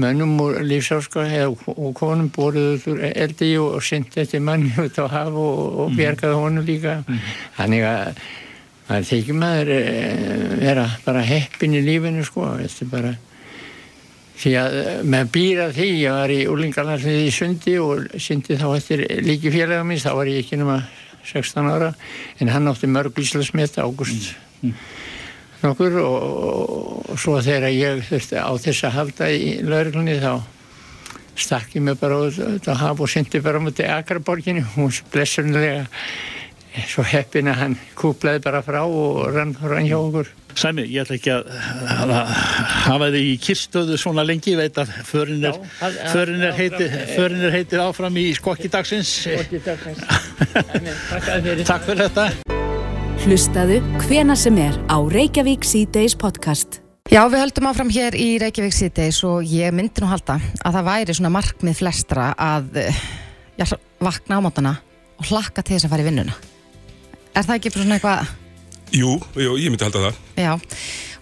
[0.00, 5.06] mönnum úr lífsáska og konum bóruð úr eldi og, og syndi eftir manni út á
[5.10, 6.98] haf og, og bjargaði honum líka.
[7.56, 8.20] Þannig að
[8.88, 12.50] maður þykir maður eh, vera bara heppin í lífinu sko.
[12.60, 13.14] Þetta bara
[14.36, 15.88] því að eh, með býra því.
[16.04, 20.30] Ég var í úlingarlarnið í sundi og sundi þá eftir líki félaga mín þá var
[20.30, 20.80] ég ekki nema
[21.26, 21.94] 16 ára
[22.38, 24.30] en hann átti mörg íslasmet águst
[25.66, 26.16] nokkur og,
[27.12, 30.32] og svo þegar ég þurfti á þess að halda í lauruglunni þá
[31.36, 35.84] stakk ég mig bara út, út á haf og syndi bara mútið Akraborginu hún blessunlega
[36.86, 41.18] svo heppin að hann kúplaði bara frá og rann, rann hjá okkur Sæmi, ég ætla
[41.18, 41.50] ekki að,
[41.92, 42.30] að, að
[42.86, 47.44] hafa þig í kyrstöðu svona lengi, ég veit að förin er, er, heiti, áfram, förin
[47.58, 49.12] heitið áfram í skokki dagsins.
[51.68, 52.55] Takk fyrir þetta.
[53.24, 56.80] Hlustaðu hvena sem er á Reykjavík C-Days podcast.
[57.10, 60.36] Já, við höldum áfram hér í Reykjavík síðdeis og ég myndi nú halda
[60.66, 63.00] að það væri svona markmið flestra að eh,
[63.58, 63.66] já,
[64.02, 64.74] vakna á mótana
[65.20, 66.36] og hlakka til þess að fara í vinnuna.
[67.36, 68.34] Er það ekki bara svona eitthvað,
[68.96, 70.20] Jú, jú, ég myndi halda það.
[70.38, 70.52] já,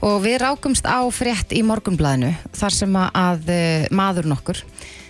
[0.04, 4.60] og við rákumst á frétt í morgunblæðinu þar sem að uh, maðurinn okkur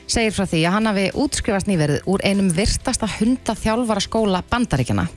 [0.07, 5.09] segir frá því að hann hafi útskrifast nýverið úr einum virtasta hundaþjálfara skóla bandaríkjana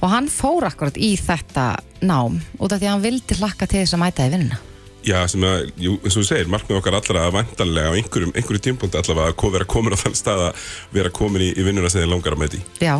[0.00, 1.74] og hann fór akkurat í þetta
[2.06, 4.60] nám út af því að hann vildi hlakka til þess að mæta í vinnuna.
[5.00, 8.34] Já, sem að, jú, eins og þú segir, markmið okkar allra að væntanlega á einhverjum,
[8.36, 11.88] einhverjum tímpúndi allavega að vera komin á þann stað að vera komin í, í vinnuna
[11.92, 12.60] sem þið langar að mæti.
[12.84, 12.98] Já,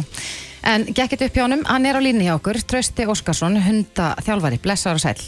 [0.71, 4.63] en gekk þetta upp hjá honum, hann er á línni hjá okkur, Trausti Óskarsson, hundaþjálfari,
[4.65, 5.27] blessaður og sæl.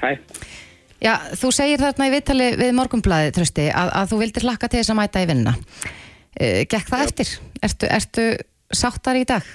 [0.00, 0.16] Hæ,
[1.04, 4.80] Já, þú segir þarna í viðtali við morgunblæði, Trausti, að, að þú vildir hlakka til
[4.80, 5.52] þess að mæta í vinnuna.
[5.58, 7.32] Uh, gekk það eftir?
[7.68, 8.24] Ertu, ertu
[8.72, 9.50] sáttar í dag?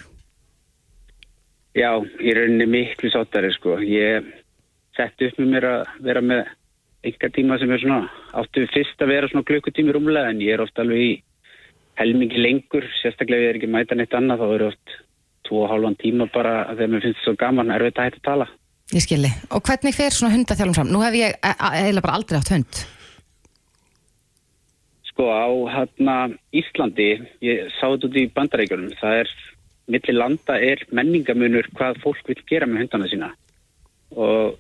[1.80, 3.78] Já, í rauninni miklu sáttari sko.
[3.80, 4.26] Ég
[4.98, 6.50] sett upp með mér að vera með
[7.08, 10.64] einhver tíma sem er svona, áttu fyrst að vera svona klukkutími rúmlega en ég er
[10.66, 11.12] oft alveg í
[12.00, 14.96] helmingi lengur, sérstaklega ef ég er ekki mæta neitt annað þá er oft
[15.48, 18.28] tvo og hálfan tíma bara þegar mér finnst þetta svo gaman erfitt að hætta að
[18.30, 18.48] tala.
[18.90, 19.32] Ég skilji.
[19.54, 20.92] Og hvernig fer svona hundaþjálfum fram?
[20.94, 22.82] Nú hef ég e- e- eiginlega bara aldrei átt hund.
[25.12, 26.16] Sko á hérna
[26.56, 27.10] Íslandi,
[27.46, 29.34] ég sá þetta út í bandarækjunum, það er,
[29.90, 33.30] milli landa er menningamunur hvað fólk vil gera með hundana sína.
[34.16, 34.58] Og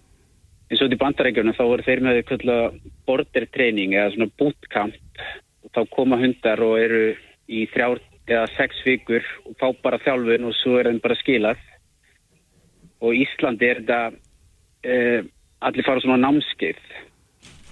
[0.69, 5.23] eins og út í bandarækjunum þá voru þeir með eitthvað border training eða svona bootcamp
[5.65, 7.03] og þá koma hundar og eru
[7.49, 11.61] í þrjár eða sex vikur og fá bara þjálfun og svo er þeim bara skilað.
[13.01, 14.01] Og í Íslandi er þetta
[14.83, 15.21] eh,
[15.65, 16.81] allir fara svona námskeið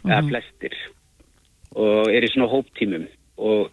[0.07, 0.77] eða flestir
[1.77, 3.05] og er í svona hóptímum.
[3.37, 3.69] Og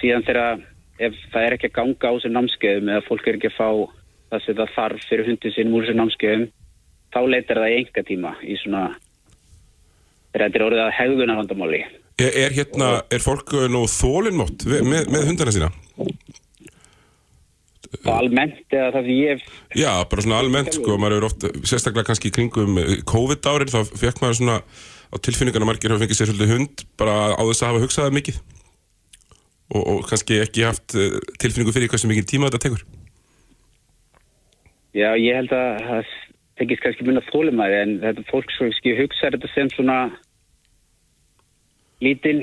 [0.00, 0.60] síðan þegar
[0.98, 3.68] ef það er ekki að ganga á þessu námskeiðum eða fólk er ekki að fá
[4.28, 6.48] það sem það þarf fyrir hundin sinn úr þessu námskeiðum
[7.14, 8.82] þá leitar það í enga tíma í svona
[10.34, 11.82] þetta er orðið að hegðunarhandamáli
[12.18, 15.68] Er, er hérna, er fólk uh, nú þólinnmótt með, með hundana sína?
[18.02, 21.50] og almennt eða það sem ég hef Já, bara svona almennt, sko, maður er ofta,
[21.62, 24.58] sérstaklega kannski í kringum uh, COVID-árið, þá fekk maður svona
[25.08, 28.42] á tilfinningana margir hafa fengið sér hund bara á þess að hafa hugsað það mikið
[29.74, 32.86] og, og kannski ekki haft uh, tilfinningu fyrir hversu mikið tíma þetta tekur.
[34.96, 36.16] Já, ég held að það
[36.58, 39.98] tekist kannski minna þólumæði en þetta fólk svo ekki hugsa þetta sem svona
[42.02, 42.42] lítinn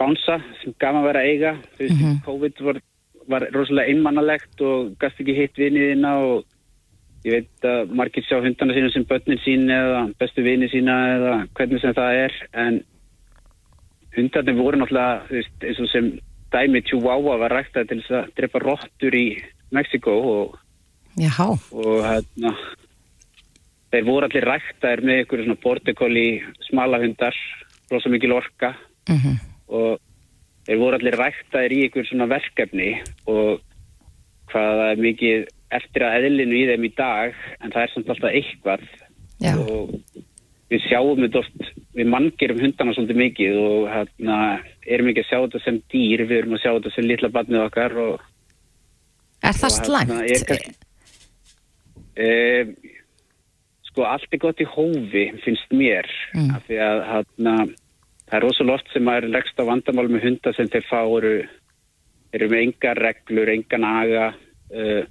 [0.00, 1.54] bánsa sem gaman að vera eiga.
[1.76, 2.82] Þú veist, COVID var,
[3.30, 6.44] var rosalega einmannalegt og gast ekki hitt viniðina og
[7.26, 11.32] ég veit að margir sjá hundana sína sem börnin sín eða bestu vini sína eða
[11.58, 12.78] hvernig sem það er en
[14.16, 16.10] hundarnir voru náttúrulega þú veist, eins og sem
[16.52, 19.26] dæmi Chihuahua var ræktað til þess að drepa rottur í
[19.74, 20.58] Mexiko og
[21.72, 22.52] og hérna
[23.92, 26.26] þeir voru allir ræktaðir með ykkur svona bortikóli
[26.68, 27.36] smalahundar
[27.90, 28.74] rosa mikil orka
[29.08, 29.36] Mhm.
[29.68, 29.98] og
[30.66, 32.90] þeir voru allir ræktaðir í ykkur svona verkefni
[33.26, 33.60] og
[34.50, 38.10] hvað það er mikið eftir að eðlinu í þeim í dag en það er samt
[38.10, 38.82] alltaf eitthvað
[39.40, 39.54] Já.
[39.58, 39.90] og
[40.70, 44.38] við sjáum þetta oft við manngerum hundana svolítið mikið og hérna
[44.86, 47.66] erum ekki að sjá þetta sem dýr við erum að sjá þetta sem litla barnið
[47.68, 48.24] okkar og
[49.46, 50.78] Er það hérna, slæmt?
[52.16, 52.70] Eh,
[53.90, 56.50] sko allt er gott í hófi finnst mér Mm.
[56.56, 57.54] af því að hana,
[58.26, 61.34] það er rosalega oft sem maður leggst á vandamál með hunda sem þeir fá eru,
[62.32, 64.24] eru með engar reglur, engan aga
[64.74, 65.02] uh,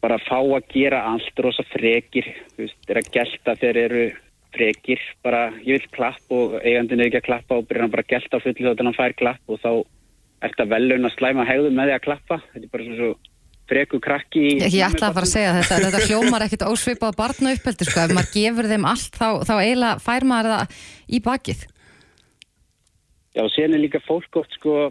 [0.00, 2.28] bara fá að gera allt rosa frekir
[2.58, 4.04] veist, er að gelta þeir eru
[4.54, 8.06] frekir, bara ég vil klapp og eigandinn er ekki að klappa og byrja hann bara
[8.06, 9.72] að gelta á fullu þá til hann fær klapp og þá
[10.40, 12.38] er þetta velun að slæma hegðum með því að klappa.
[12.52, 13.10] Þetta er bara svo, svo
[13.70, 17.52] freku krakki Ég, ég ætla að fara að segja þetta, þetta hljómar ekkit ósvipað barna
[17.54, 21.68] uppeldi, sko, ef maður gefur þeim allt þá, þá eiginlega fær maður það í bakið.
[23.30, 24.88] Já, og síðan er líka fólk oft sko,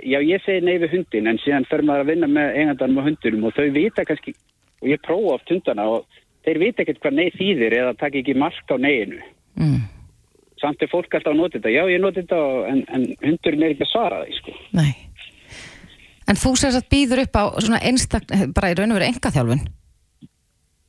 [0.00, 3.08] já ég segi nei við hundin en síðan fer maður að vinna með eigandanum og
[3.10, 4.32] hundunum og þau vita kannski,
[4.82, 8.34] og ég prófa oft hundana og þeir vita ekkert hvað nei þýðir eða taka ekki
[8.38, 9.22] mark á neyinu.
[9.60, 9.80] Mm.
[10.62, 13.74] Samt er fólk alltaf að nota þetta, já ég nota þetta en, en hundurinn er
[13.74, 14.58] ekki að svara því sko.
[14.78, 14.92] Nei.
[16.30, 19.64] En þú sér að býður upp á svona einstak, bara í raun og veru engaþjálfun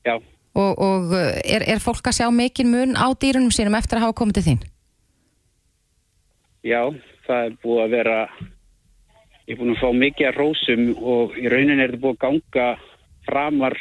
[0.03, 3.97] Já, og, og uh, er, er fólk að sjá mikinn mun á dýrunum sínum eftir
[3.97, 4.61] að hafa komið til þín?
[6.63, 6.81] já,
[7.27, 8.17] það er búið að vera,
[9.43, 10.83] ég er búin að fá mikið að rósum
[11.13, 12.67] og í rauninni er þetta búið að ganga
[13.27, 13.77] framar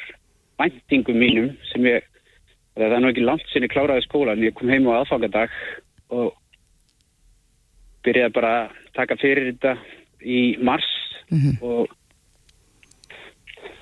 [0.61, 2.05] væntingum mínum sem ég,
[2.77, 5.55] það er nú ekki langt sinni kláraði skólan, ég kom heim á aðfangadag
[6.13, 6.33] og
[8.07, 9.75] byrjaði bara að taka fyrir þetta
[10.23, 10.89] í mars
[11.63, 11.91] og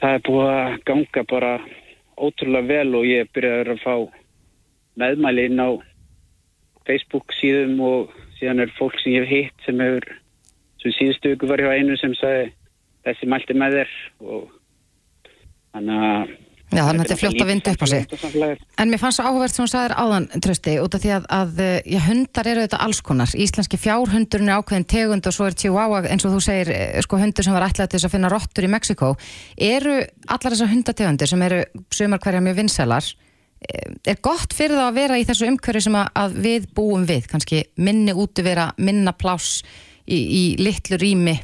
[0.01, 1.53] það er búið að ganga bara
[2.21, 3.95] ótrúlega vel og ég byrjaði að fá
[5.01, 5.71] meðmæli inn á
[6.89, 10.09] Facebook síðum og síðan er fólk sem ég hef hitt sem hefur
[10.81, 12.51] sem síðustu ykkur var hjá einu sem sagði
[13.05, 13.95] þessi mælti með þér
[14.33, 14.49] og
[15.75, 16.39] þannig að
[16.71, 18.61] Já, þannig að þetta er fljótt að vinda upp á sig.
[18.79, 21.63] En mér fannst svo áhugavert sem hún sagðir áðan, Trösti, út af því að, að
[21.91, 23.33] já, hundar eru þetta alls konar.
[23.35, 27.19] Íslenski fjárhundurinn er ákveðin tegund og svo er Chihuahua, eins og þú segir, eh, sko
[27.19, 29.09] hundur sem var ætlað til þess að finna rottur í Mexiko.
[29.71, 29.97] Eru
[30.31, 31.59] allar þessar hundategundir sem eru
[31.99, 33.11] sumar hverja mjög vinsælar,
[33.67, 37.09] eh, er gott fyrir það að vera í þessu umhverju sem að, að við búum
[37.11, 39.65] við, kannski minni útivera, minna pláss
[40.07, 41.35] í, í litlu rými,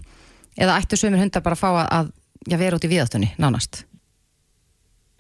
[0.54, 2.14] eða ættu sumir hundar bara að fá að,
[2.46, 3.86] að vera út í viðáttunni, nánast?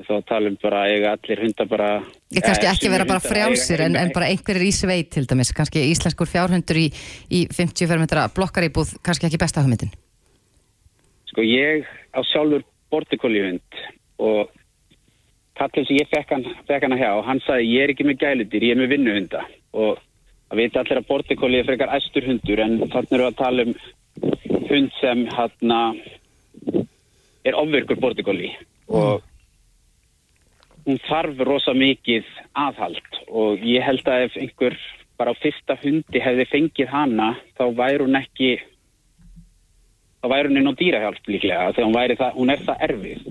[0.04, 1.88] Þá talum bara að eiga allir hundar bara
[2.34, 5.24] Ég kannski Ja, ekki sumir vera bara frjálsir en, en bara einhverjir í sveit til
[5.28, 6.86] dæmis, kannski íslenskur fjárhundur í,
[7.32, 9.94] í 50 fermetra blokkaríbúð, kannski ekki besta hugmyndin.
[11.30, 13.80] Sko ég á sjálfur bortikolíhund
[14.20, 14.52] og
[15.56, 18.20] kallin sem ég fekk hann, fekk hann að hjá, hann sagði ég er ekki með
[18.24, 19.44] gæludýr, ég er með vinnuhunda.
[19.76, 20.02] Og
[20.50, 23.72] það veit allir að bortikóli er frekar æstur hundur en þannig við að tala um
[24.66, 25.74] hund sem hann
[27.46, 28.50] er ofvirkur bortikóli
[28.90, 29.22] og
[30.86, 33.20] hún þarf rosa mikið aðhald.
[33.28, 34.78] Og ég held að ef einhver
[35.18, 38.50] bara á fyrsta hundi hefði fengið hana þá væri hún ekki
[40.20, 43.24] þá væri hún inn á dýrahjálp líklega þegar hún, hún er það erfið.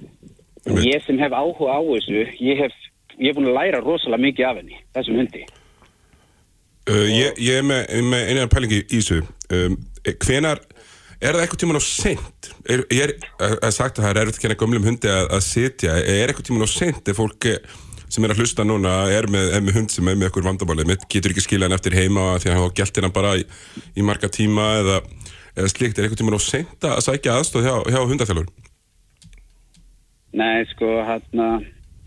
[0.66, 2.80] Og ég sem hef áhuga á þessu ég hef,
[3.20, 5.46] ég hef búin að læra rosalega mikið af henni, þessum hundi.
[6.86, 9.22] Uh, ég, ég er með, með eina pælingi í þessu.
[9.54, 9.78] Um,
[10.22, 10.62] hvenar,
[11.26, 12.50] er það eitthvað tíman á seint?
[12.70, 13.16] Er, ég er,
[13.74, 15.98] sagt að það er erfitt að kenna gömlum hundi að, að sitja.
[16.02, 17.48] Er eitthvað tíman á seint ef fólk
[18.16, 20.90] sem er að hlusta núna er með, er með hund sem er með eitthvað vandabálið
[20.92, 23.46] mitt, getur ekki skilja hann eftir heima því að hann hafa gælt hérna bara í,
[23.98, 25.00] í marga tíma eða,
[25.56, 25.98] eða slikt.
[25.98, 28.54] Er eitthvað tíman á seint að sækja aðstóð hjá, hjá hundaþjálfur?
[30.36, 31.50] Nei, sko, hérna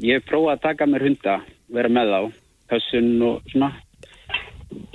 [0.04, 1.36] ég hef prófað að taka mér hunda
[1.74, 2.20] vera með þá,
[2.72, 3.72] pössun og svona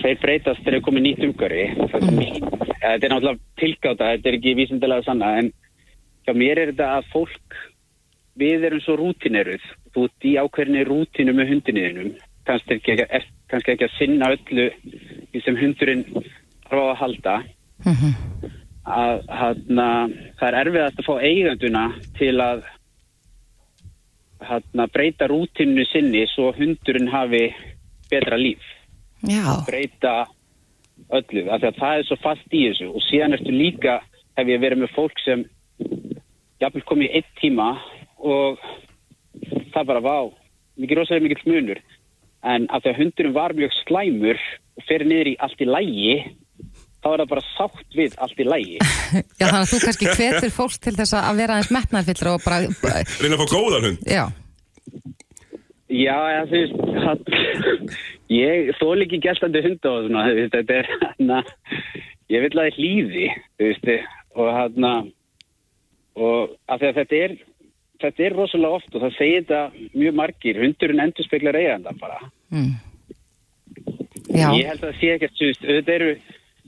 [0.01, 5.07] þeir breytast þegar þeir komið nýtt umgöri þetta er náttúrulega tilgáta þetta er ekki vísindilega
[5.07, 5.53] sanna en
[6.25, 7.61] hjá mér er þetta að fólk
[8.39, 12.13] við erum svo rútineruð þú ert í ákveðinni rútinu með hundinniðinum
[12.47, 14.67] kannski ekki, er, kannski ekki að sinna öllu
[15.31, 16.05] því sem hundurinn
[16.67, 17.35] á að halda.
[17.83, 18.51] Mm -hmm.
[18.83, 19.89] að hana,
[20.39, 21.83] það er erfiðast að fá eiganduna
[22.17, 22.63] til að
[24.39, 27.53] hana, breyta rútinu sinni svo hundurinn hafi
[28.11, 28.63] betra líf
[29.23, 29.63] Já.
[29.67, 30.13] breyta
[31.13, 32.89] öllu, af því að það er svo fast í þessu.
[32.93, 33.99] Og síðan ertu líka
[34.37, 35.45] hef ég verið með fólk sem
[36.61, 37.73] jafnvel komið í eitt tíma
[38.23, 38.61] og
[39.73, 40.17] það bara vá
[40.79, 41.81] mikið rosalega mikið smunur
[42.43, 44.39] en af því að hundurinn var mjög slæmur
[44.79, 46.15] og fer niður í allt í lægi
[47.03, 48.77] þá er það bara sátt við allt í lægi
[49.39, 52.63] Já þannig að þú kannski hvetur fólk til þess að vera aðeins metnaðfyllra og bara
[52.63, 54.07] Reyna að fá góðan hund.
[54.07, 54.25] Já.
[55.93, 56.17] Já,
[56.49, 56.73] veist,
[58.33, 61.39] ég þól ekki gæstandi hund og svona, veist, þetta er, hérna,
[62.33, 63.25] ég vil að það hlýði,
[63.57, 63.89] þú veist,
[64.33, 64.93] og hérna,
[66.19, 67.35] og af því að þetta er,
[68.03, 72.21] þetta er rosalega oft og það segir þetta mjög margir, hundurinn endur speklar eiganda bara.
[72.53, 72.73] Mm.
[74.33, 76.13] Ég held að það sé ekkert, þú veist, þetta eru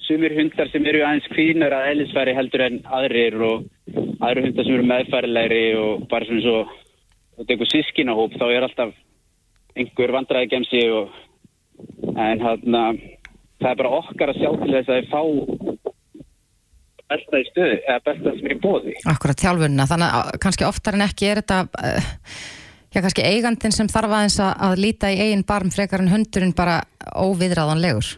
[0.05, 3.63] sumir hundar sem eru aðeins kvínar að eðlisfæri heldur en aðrir og
[4.25, 6.59] aðri hundar sem eru meðfærilegri og bara svona svo,
[7.37, 8.93] þetta er eitthvað sískinahóp, þá er alltaf
[9.75, 11.15] einhver vandræði gemsi og
[12.15, 12.77] en hann
[13.61, 15.21] það er bara okkar að sjá til þess að þeir fá
[17.05, 21.05] besta í stöðu eða besta sem í bóði Akkurat þjálfunna, þannig að kannski oftar en
[21.05, 22.11] ekki er þetta uh,
[22.95, 26.55] já kannski eigandin sem þarf aðeins að, að líta í eigin barm frekar en hundurinn
[26.57, 26.81] bara
[27.13, 28.15] óviðræðanlegur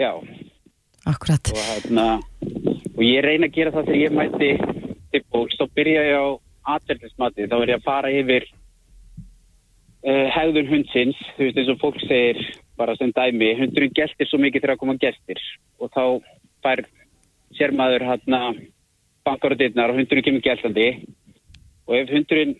[0.00, 0.16] Já.
[1.04, 1.50] Akkurat.
[1.52, 2.20] Og, hana,
[2.96, 6.26] og ég reyna að gera það þegar ég mæti bóks, þá byrja ég á
[6.74, 8.46] aðverðismati, þá er ég að fara yfir
[10.06, 12.40] uh, hegðun hundsins, þú veist eins og fólk segir
[12.80, 15.40] bara sem dæmi, hundurinn gestir svo mikið þegar að koma gestir.
[15.80, 16.04] Og þá
[16.64, 16.84] fær
[17.58, 18.60] sérmaður hann að
[19.26, 20.88] bankar og dittnar og hundurinn kemur gestandi
[21.86, 22.54] og ef hundurinn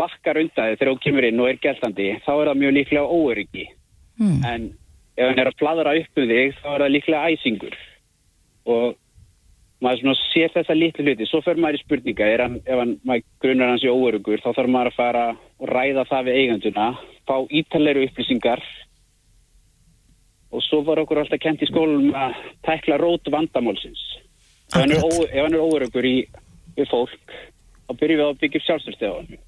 [0.00, 3.66] bakkar undan þegar hún kemur inn og er gestandi þá er það mjög líklega óöryggi.
[4.20, 4.40] Mm.
[4.44, 4.64] en
[5.16, 7.76] ef hann er að fladra upp um þig þá er það líklega æsingur.
[8.70, 8.96] Og
[9.80, 12.96] maður svona sér þessa litlu hluti, svo fer maður í spurninga er hann, ef hann,
[13.08, 15.24] maður grunar hans í óörugur þá þarf maður að fara
[15.60, 16.86] og ræða það við eiganduna,
[17.28, 18.62] fá ítalleru upplýsingar.
[20.50, 24.00] Og svo var okkur alltaf kent í skólum að tækla rót vandamálsins.
[24.70, 26.16] Ef hann er, ó, ef hann er óörugur í
[26.76, 27.38] við fólk,
[27.86, 29.40] þá byrjum við að byggja upp sjálfstöðstjóðan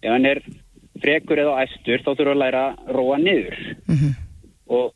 [0.00, 0.40] ef hann er
[1.00, 3.58] frekur eða æstur, þá þurfum við að læra að róa niður.
[3.86, 4.14] Mm -hmm.
[4.76, 4.94] og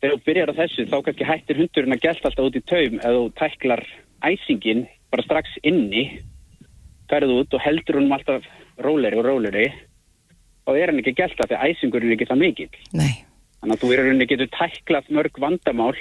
[0.00, 2.94] þegar þú byrjar á þessu þá kannski hættir hundurinn að gelta alltaf út í taum
[2.98, 3.82] ef þú tæklar
[4.22, 6.04] æsingin bara strax inni
[7.10, 8.46] ferðu út og heldur húnum alltaf
[8.80, 9.66] róleri og róleri
[10.68, 13.14] og er hann ekki að gelta þegar æsingurinn er ekki það mikil Nei.
[13.60, 15.96] þannig að þú verður henni getur tæklað mörg vandamál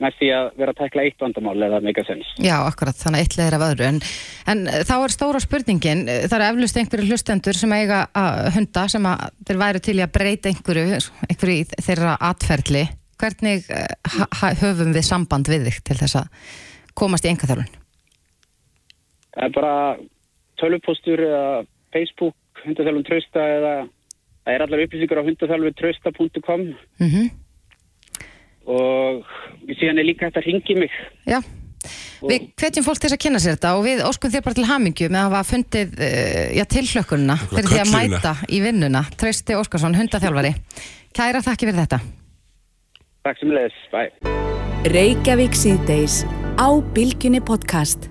[0.00, 2.28] með því að vera að tækla eitt vandamál eða megasens.
[2.40, 3.98] Já, akkurat, þannig að eitt leðir af öðru en,
[4.48, 9.10] en þá er stóra spurningin það er eflust einhverju hlustendur sem eiga að hunda sem
[9.10, 12.86] að þeir væri til að breyta einhverju, einhverju í þeirra atferðli
[13.20, 16.48] hvernig ha höfum við samband við þig til þess að
[16.96, 17.76] komast í engaþjálfun?
[19.36, 19.74] Það er bara
[20.60, 21.44] tölvupostur eða
[21.94, 23.74] Facebook, hundaþjálfun trösta eða
[24.44, 27.30] það er allar upplýsingar á hundaþjálfun trösta.com mm -hmm.
[28.66, 29.24] og
[29.78, 30.92] síðan er líka hægt að ringi mig.
[31.26, 31.40] Já,
[32.20, 34.58] og við hvetjum fólk til þess að kynna sér þetta og við óskum þér bara
[34.58, 39.04] til hamingju með að hafa fundið uh, já, tilhlökkununa fyrir því að mæta í vinnuna.
[39.16, 40.54] Trösti Óskarsson, hundaþjálfari.
[41.16, 42.00] Kæra þakki fyrir þetta.
[43.24, 44.02] Takk sem leðis, bæ.
[44.90, 46.22] Reykjavík síðdeis
[46.56, 48.09] á Bilginni podcast.